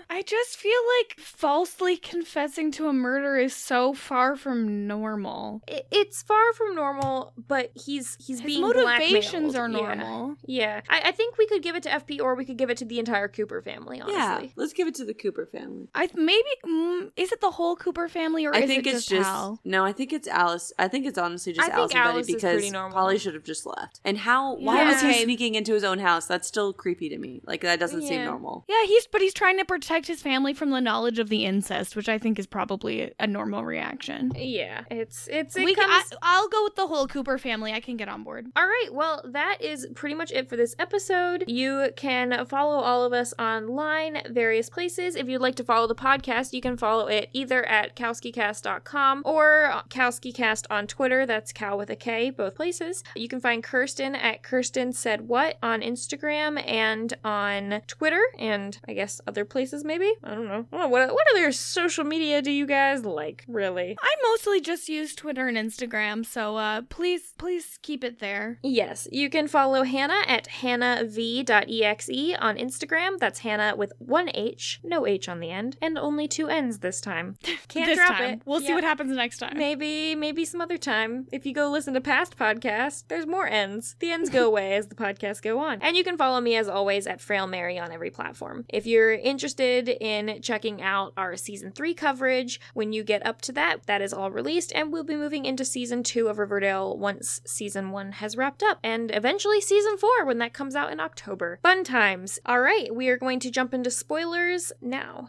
[0.10, 5.62] I just feel like falsely confessing to a murder is so far from normal.
[5.70, 9.56] I- It's far from normal, but he's he's His being motivations blackmailed.
[9.56, 10.36] are normal.
[10.46, 12.78] Yeah, I, I think we could give it to FP or we could give it
[12.78, 14.18] to the entire Cooper family, honestly.
[14.48, 15.90] Yeah, let's give it to the Cooper family.
[15.94, 19.06] I maybe mm, is it the whole Cooper family or I is think it it's
[19.06, 19.60] just, just Hal?
[19.66, 19.84] no.
[19.84, 20.72] I think it's Alice.
[20.80, 22.94] I think it's honestly just I think Alice and Alice Betty is because normal.
[22.98, 24.00] Polly should have just left.
[24.06, 24.56] And how?
[24.56, 26.28] Why was he sneaking into his own house?
[26.28, 27.42] That's still creepy to me.
[27.46, 28.64] Like that doesn't seem normal.
[28.70, 31.96] Yeah, he's but he's trying to protect his family from the knowledge of the incest,
[31.96, 34.32] which I think is probably a normal reaction.
[34.36, 36.14] Yeah, it's it's it We can, comes.
[36.14, 37.74] I, I'll go with the whole Cooper family.
[37.74, 38.48] I can get on board.
[38.56, 41.46] all right, well, that is pretty much it for this episode.
[41.48, 45.16] You can follow all of us online, various places.
[45.16, 49.82] If you'd like to follow the podcast, you can follow it either at kowskicast.com or
[49.90, 51.26] kowskicast on Twitter.
[51.26, 53.04] That's cow with a K, both places.
[53.16, 58.94] You can find Kirsten at Kirsten Said What on Instagram and on Twitter, and I
[58.94, 60.12] guess other places maybe.
[60.24, 60.66] I don't know.
[60.72, 60.88] I don't know.
[60.90, 63.98] What, what other social media do you guys like, really?
[64.00, 68.60] I mostly just use Twitter and Instagram, so uh, please, please keep it there.
[68.64, 73.18] Yes, you can follow Hannah at hannahv.exe on Instagram.
[73.18, 77.02] That's Hannah with one H, no H on the end, and only two N's this
[77.02, 77.38] time.
[77.68, 78.34] Can't this drop time.
[78.36, 78.42] it.
[78.46, 79.58] We'll see what happens next time.
[79.58, 81.28] Maybe, maybe some other time.
[81.32, 83.96] If you go listen to past podcasts, there's more ends.
[84.00, 85.82] The ends go away as the podcasts go on.
[85.82, 88.66] And you can follow me as always at Frail Mary on every platform.
[88.70, 93.52] If you're interested in checking out our season three coverage, when you get up to
[93.52, 97.42] that, that is all released, and we'll be moving into season two of Riverdale once
[97.46, 101.60] season one has wrapped up, and eventually season four when that comes out in October.
[101.62, 102.40] Fun times.
[102.46, 105.28] All right, we are going to jump into spoilers now.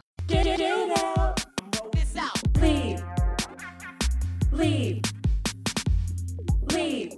[2.59, 3.03] Leave.
[4.51, 5.01] Leave.
[6.71, 7.13] Leave.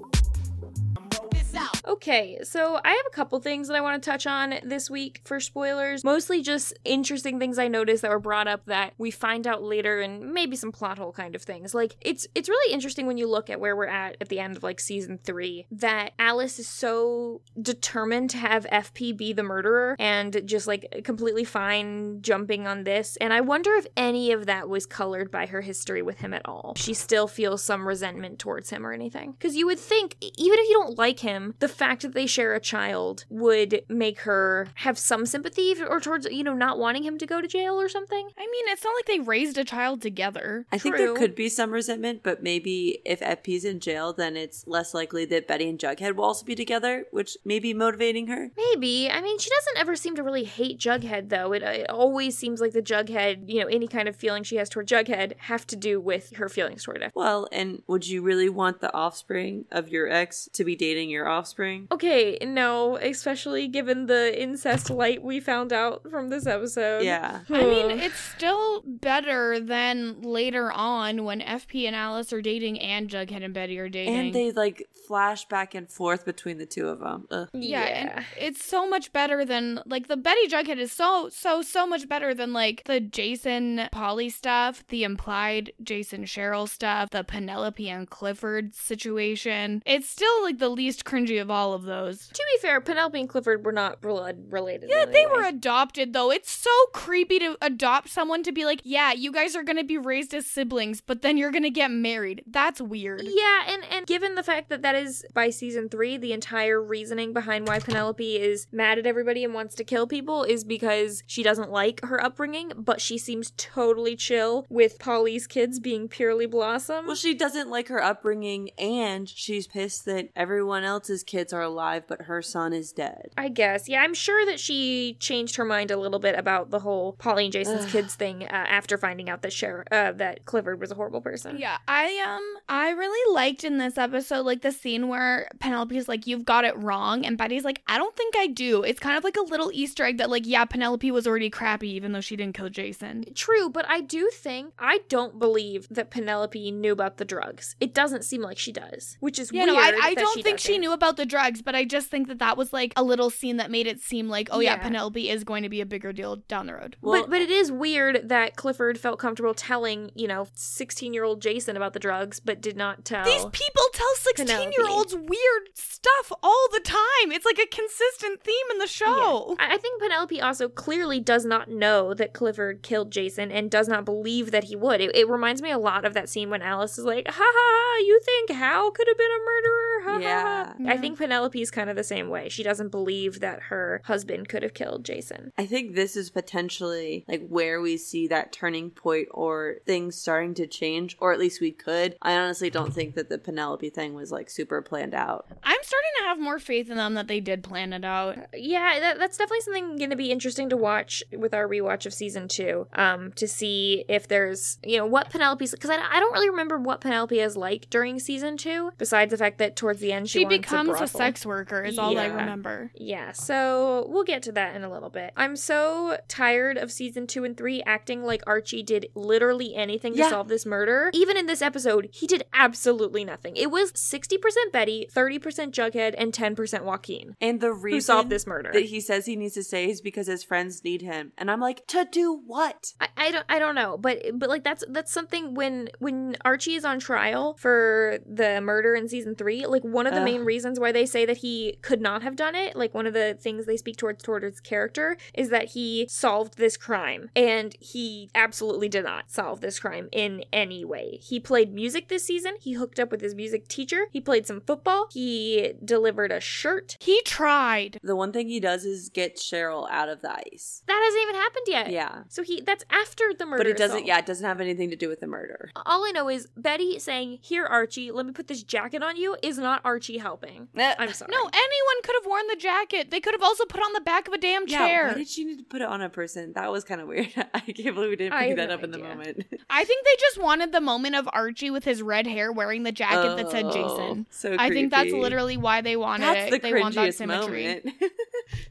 [1.87, 5.21] Okay, so I have a couple things that I want to touch on this week
[5.23, 6.03] for spoilers.
[6.03, 10.01] Mostly just interesting things I noticed that were brought up that we find out later
[10.01, 11.73] and maybe some plot hole kind of things.
[11.73, 14.57] Like it's it's really interesting when you look at where we're at at the end
[14.57, 19.95] of like season 3 that Alice is so determined to have FP be the murderer
[19.99, 23.17] and just like completely fine jumping on this.
[23.17, 26.41] And I wonder if any of that was colored by her history with him at
[26.45, 26.73] all.
[26.77, 29.35] She still feels some resentment towards him or anything.
[29.39, 32.53] Cuz you would think even if you don't like him, the fact that they share
[32.53, 37.17] a child would make her have some sympathy or towards, you know, not wanting him
[37.17, 38.29] to go to jail or something.
[38.37, 40.65] I mean, it's not like they raised a child together.
[40.71, 44.65] I think there could be some resentment, but maybe if FP's in jail, then it's
[44.67, 48.51] less likely that Betty and Jughead will also be together, which may be motivating her.
[48.57, 49.09] Maybe.
[49.09, 51.53] I mean, she doesn't ever seem to really hate Jughead, though.
[51.53, 54.69] It, it always seems like the Jughead, you know, any kind of feeling she has
[54.69, 57.11] toward Jughead have to do with her feelings toward FP.
[57.15, 61.27] Well, and would you really want the offspring of your ex to be dating your
[61.27, 61.60] offspring?
[61.91, 67.03] Okay, no, especially given the incest light we found out from this episode.
[67.03, 67.41] Yeah.
[67.49, 73.09] I mean, it's still better than later on when FP and Alice are dating and
[73.09, 74.15] Jughead and Betty are dating.
[74.15, 77.27] And they like flash back and forth between the two of them.
[77.31, 77.49] Ugh.
[77.53, 81.85] yeah, and it's so much better than like the Betty Jughead is so so so
[81.85, 87.89] much better than like the Jason Polly stuff, the implied Jason Cheryl stuff, the Penelope
[87.89, 89.83] and Clifford situation.
[89.85, 92.27] It's still like the least cringy of all of those.
[92.27, 94.89] To be fair, Penelope and Clifford were not blood related.
[94.89, 96.31] Yeah, they any were adopted though.
[96.31, 99.97] It's so creepy to adopt someone to be like, yeah, you guys are gonna be
[99.97, 102.43] raised as siblings, but then you're gonna get married.
[102.47, 103.21] That's weird.
[103.23, 107.33] Yeah, and and given the fact that that is by season three, the entire reasoning
[107.33, 111.43] behind why Penelope is mad at everybody and wants to kill people is because she
[111.43, 117.07] doesn't like her upbringing, but she seems totally chill with Polly's kids being purely Blossom.
[117.07, 121.65] Well, she doesn't like her upbringing, and she's pissed that everyone else's kids are are
[121.65, 123.29] alive, but her son is dead.
[123.37, 123.87] I guess.
[123.87, 127.43] Yeah, I'm sure that she changed her mind a little bit about the whole Polly
[127.43, 130.95] and Jason's kids thing uh, after finding out that Cher- uh, that Clifford was a
[130.95, 131.57] horrible person.
[131.59, 136.25] Yeah, I um I really liked in this episode like the scene where Penelope's like,
[136.25, 138.81] You've got it wrong, and Betty's like, I don't think I do.
[138.81, 141.89] It's kind of like a little Easter egg that like, yeah, Penelope was already crappy
[141.91, 143.25] even though she didn't kill Jason.
[143.35, 147.75] True, but I do think I don't believe that Penelope knew about the drugs.
[147.79, 149.75] It doesn't seem like she does, which is Yeah, weird.
[149.75, 150.81] no, I, I don't she think she doesn't.
[150.81, 153.57] knew about the drugs, but I just think that that was like a little scene
[153.57, 154.83] that made it seem like, oh yeah, Yeah.
[154.83, 156.95] Penelope is going to be a bigger deal down the road.
[157.01, 161.23] Well, but but it is weird that Clifford felt comfortable telling you know sixteen year
[161.23, 163.25] old Jason about the drugs, but did not tell.
[163.25, 167.31] These people tell 16 year olds weird stuff all the time.
[167.31, 169.55] It's like a consistent theme in the show.
[169.59, 173.87] I I think Penelope also clearly does not know that Clifford killed Jason and does
[173.87, 174.99] not believe that he would.
[175.01, 177.43] It, it reminds me a lot of that scene when Alice is like, "Ha ha
[177.45, 177.97] ha!
[178.05, 180.65] You think Hal could have been a murderer?" Ha, ha, Yeah.
[180.65, 182.49] ha." I think Penelope's kind of the same way.
[182.49, 185.51] She doesn't believe that her husband could have killed Jason.
[185.57, 190.53] I think this is potentially like where we see that turning point or things starting
[190.55, 192.15] to change, or at least we could.
[192.21, 195.45] I honestly don't think that the Penelope thing was like super planned out.
[195.63, 198.37] I'm starting to have more faith in them that they did plan it out.
[198.53, 202.13] Yeah, that, that's definitely something going to be interesting to watch with our rewatch of
[202.13, 202.87] season two.
[202.93, 206.77] Um, to see if there's you know what Penelope's because I, I don't really remember
[206.77, 208.91] what Penelope is like during season two.
[208.97, 211.07] Besides the fact that towards the end she, She wants becomes a, brothel.
[211.07, 212.91] sex worker, is all I remember.
[212.95, 215.31] Yeah, so we'll get to that in a little bit.
[215.35, 220.29] I'm so tired of season two and three acting like Archie did literally anything to
[220.29, 221.09] solve this murder.
[221.13, 223.55] Even in this episode, he did absolutely nothing.
[223.55, 224.37] It was 60%
[224.71, 225.39] Betty, 30%
[225.71, 228.71] Jughead, and 10% Joaquin And the reason who solved this murder.
[228.73, 231.31] that he says he needs to stay is because his friends need him.
[231.37, 232.93] And I'm like, to do what?
[232.99, 236.75] I, I don't I don't know, but but like that's that's something when when Archie
[236.75, 240.25] is on trial for the murder in season three, like one of the Ugh.
[240.25, 243.13] main reasons why they say that he could not have done it, like one of
[243.13, 247.29] the things they speak towards towards his character is that he solved this crime.
[247.35, 251.19] And he absolutely did not solve this crime in any way.
[251.21, 254.61] He played music this season, he hooked up with his music teacher, he played some
[254.61, 256.97] football, he delivered a shirt.
[256.99, 257.97] He tried.
[258.03, 260.83] The one thing he does is get Cheryl out of the ice.
[260.87, 261.91] That hasn't even happened yet.
[261.91, 262.23] Yeah.
[262.29, 263.63] So he that's after the murder.
[263.63, 264.07] But it doesn't, solved.
[264.07, 265.71] yeah, it doesn't have anything to do with the murder.
[265.85, 269.35] All I know is Betty saying, Here, Archie, let me put this jacket on you,
[269.41, 270.67] is not Archie helping.
[270.75, 271.31] Eh, I'm sorry.
[271.31, 273.11] No, anyone could have worn the jacket.
[273.11, 275.07] They could have also put on the back of a damn Yeah, chair.
[275.07, 276.53] why did she need to put it on a person?
[276.53, 277.29] That was kind of weird.
[277.53, 279.45] I can't believe we didn't I pick that no up in the moment.
[279.69, 282.91] I think they just wanted the moment of Archie with his red hair wearing the
[282.91, 284.25] jacket that said Oh, Jason.
[284.29, 286.61] So I think that's literally why they wanted That's it.
[286.61, 287.63] the they want that symmetry.
[287.67, 287.89] moment.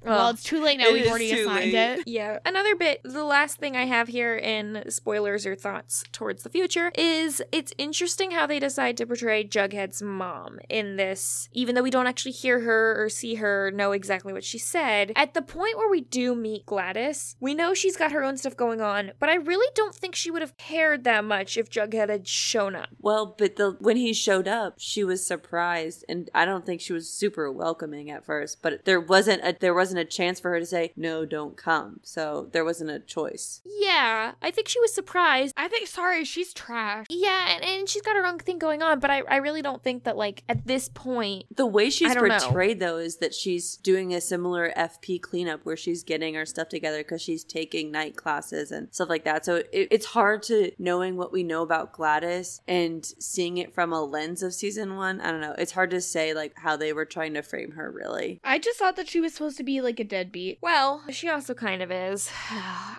[0.05, 0.34] Well, Ugh.
[0.34, 0.92] it's too late now.
[0.92, 1.98] We've already assigned late.
[2.01, 2.09] it.
[2.09, 2.38] Yeah.
[2.44, 6.90] Another bit, the last thing I have here in spoilers or thoughts towards the future
[6.96, 11.91] is it's interesting how they decide to portray Jughead's mom in this, even though we
[11.91, 15.12] don't actually hear her or see her know exactly what she said.
[15.16, 18.57] At the point where we do meet Gladys, we know she's got her own stuff
[18.57, 22.09] going on, but I really don't think she would have cared that much if Jughead
[22.09, 22.88] had shown up.
[22.99, 26.93] well, but the when he showed up, she was surprised, and I don't think she
[26.93, 28.62] was super welcoming at first.
[28.62, 32.01] But there wasn't a there wasn't a chance for her to say no, don't come.
[32.03, 33.61] So there wasn't a choice.
[33.64, 35.55] Yeah, I think she was surprised.
[35.57, 37.07] I think, sorry, she's trash.
[37.09, 39.82] Yeah, and, and she's got her own thing going on, but I, I really don't
[39.82, 42.38] think that, like, at this point, The way she's I don't know.
[42.38, 46.68] portrayed though is that she's doing a similar FP cleanup where she's getting her stuff
[46.68, 49.44] together because she's taking night classes and stuff like that.
[49.44, 53.92] So it, it's hard to knowing what we know about Gladys and seeing it from
[53.92, 55.20] a lens of season one.
[55.20, 55.54] I don't know.
[55.58, 58.40] It's hard to say like how they were trying to frame her really.
[58.44, 60.58] I just thought that she was supposed to be like a deadbeat.
[60.62, 62.30] well, she also kind of is.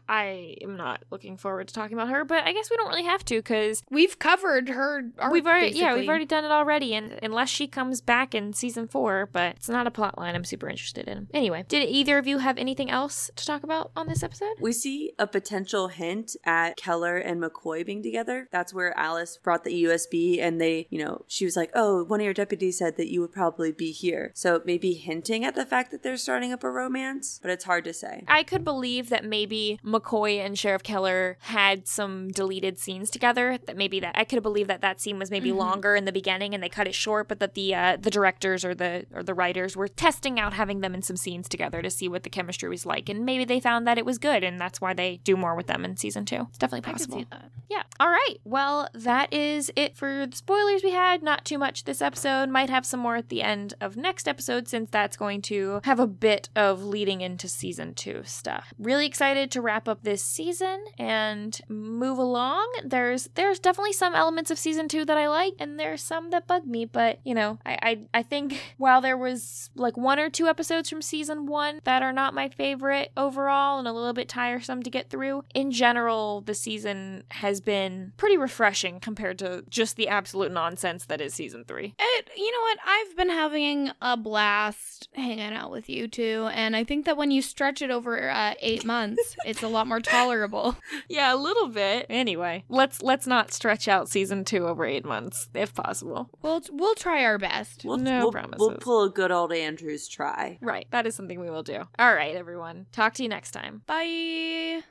[0.10, 3.04] I am not looking forward to talking about her, but I guess we don't really
[3.06, 5.04] have to because We've covered her.
[5.18, 8.54] Arc, we've already, yeah, we've already done it already, and unless she comes back in
[8.54, 11.28] season four, but it's not a plot line I'm super interested in.
[11.34, 14.56] Anyway, did either of you have anything else to talk about on this episode?
[14.60, 18.48] We see a potential hint at Keller and McCoy being together.
[18.52, 22.20] That's where Alice brought the USB and they, you know, she was like, oh, one
[22.20, 24.32] of your deputies said that you would probably be here.
[24.34, 27.84] So maybe hinting at the fact that they're starting up a romance, but it's hard
[27.86, 28.24] to say.
[28.28, 33.58] I could believe that maybe McCoy and Sheriff Keller had some deleted scenes together.
[33.66, 35.60] That maybe that I could believe that that scene was maybe mm-hmm.
[35.60, 38.66] longer in the beginning and they cut it short, but that the uh, the directors
[38.66, 41.90] or the or the writers were testing out having them in some scenes together to
[41.90, 44.60] see what the chemistry was like, and maybe they found that it was good, and
[44.60, 46.48] that's why they do more with them in season two.
[46.50, 47.20] It's definitely I could possible.
[47.20, 47.52] see that.
[47.70, 47.84] Yeah.
[48.00, 48.36] All right.
[48.44, 51.24] Well, that is it for the spoilers we had.
[51.24, 52.50] Not too much this episode.
[52.50, 56.00] Might have some more at the end of next episode since that's going to have
[56.00, 58.74] a bit bit of leading into season two stuff.
[58.80, 62.72] Really excited to wrap up this season and move along.
[62.86, 66.48] There's there's definitely some elements of season two that I like, and there's some that
[66.48, 66.86] bug me.
[66.86, 70.90] But you know, I I, I think while there was like one or two episodes
[70.90, 74.90] from season one that are not my favorite overall and a little bit tiresome to
[74.90, 80.52] get through, in general, the season has been pretty refreshing compared to just the absolute
[80.52, 81.96] nonsense that is season three.
[81.98, 82.78] It, you know what?
[82.86, 87.32] I've been having a blast hanging out with you two, and I think that when
[87.32, 90.76] you stretch it over uh, eight months, it's a lot more tolerable.
[91.08, 92.06] Yeah, a little bit.
[92.10, 96.30] Anyway, let's let's not stretch out season two over eight months if possible.
[96.42, 97.84] We'll we'll try our best.
[97.84, 98.60] We'll, No we'll, promises.
[98.60, 100.58] we'll pull a good old Andrews try.
[100.62, 101.84] Right, that is something we will do.
[102.00, 102.88] All right, everyone.
[102.92, 103.82] Talk to you next time.
[103.86, 104.82] Bye.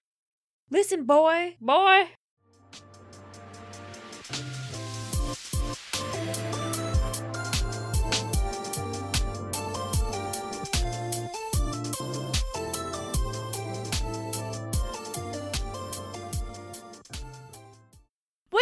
[0.70, 2.09] Listen, boy, boy.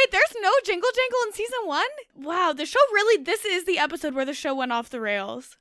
[0.09, 1.85] Wait, there's no Jingle Jangle in season one?
[2.17, 5.59] Wow, the show really, this is the episode where the show went off the rails.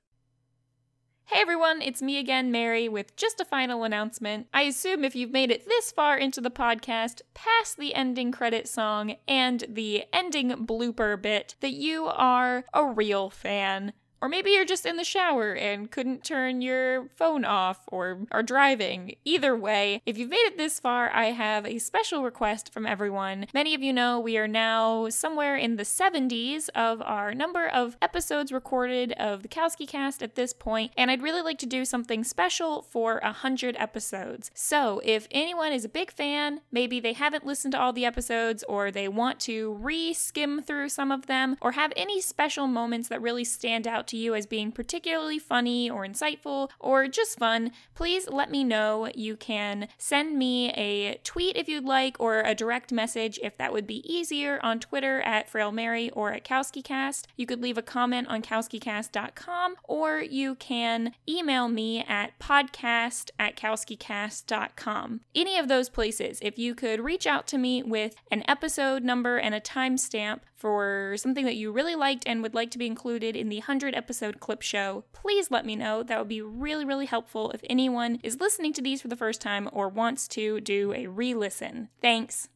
[1.25, 4.47] Hey everyone, it's me again, Mary, with just a final announcement.
[4.53, 8.69] I assume if you've made it this far into the podcast, past the ending credit
[8.69, 13.91] song and the ending blooper bit, that you are a real fan.
[14.21, 18.43] Or maybe you're just in the shower and couldn't turn your phone off or are
[18.43, 19.15] driving.
[19.25, 23.45] Either way, if you've made it this far, I have a special request from everyone.
[23.53, 27.95] Many of you know we are now somewhere in the 70s of our number of
[28.01, 31.85] episodes recorded of the Kowski cast at this point, and I'd really like to do
[31.85, 34.49] something special for 100 episodes.
[34.53, 38.63] So if anyone is a big fan, maybe they haven't listened to all the episodes
[38.67, 43.09] or they want to re skim through some of them or have any special moments
[43.09, 47.71] that really stand out to you as being particularly funny or insightful or just fun,
[47.95, 49.09] please let me know.
[49.15, 53.73] You can send me a tweet if you'd like or a direct message if that
[53.73, 57.25] would be easier on Twitter at FrailMary or at KowskiCast.
[57.35, 63.55] You could leave a comment on KowskiCast.com or you can email me at podcast at
[63.55, 65.21] KowskiCast.com.
[65.35, 69.37] Any of those places, if you could reach out to me with an episode number
[69.37, 73.35] and a timestamp for something that you really liked and would like to be included
[73.35, 76.03] in the 100 episode clip show, please let me know.
[76.03, 79.39] That would be really, really helpful if anyone is listening to these for the first
[79.39, 81.89] time or wants to do a re listen.
[82.01, 82.45] Thanks.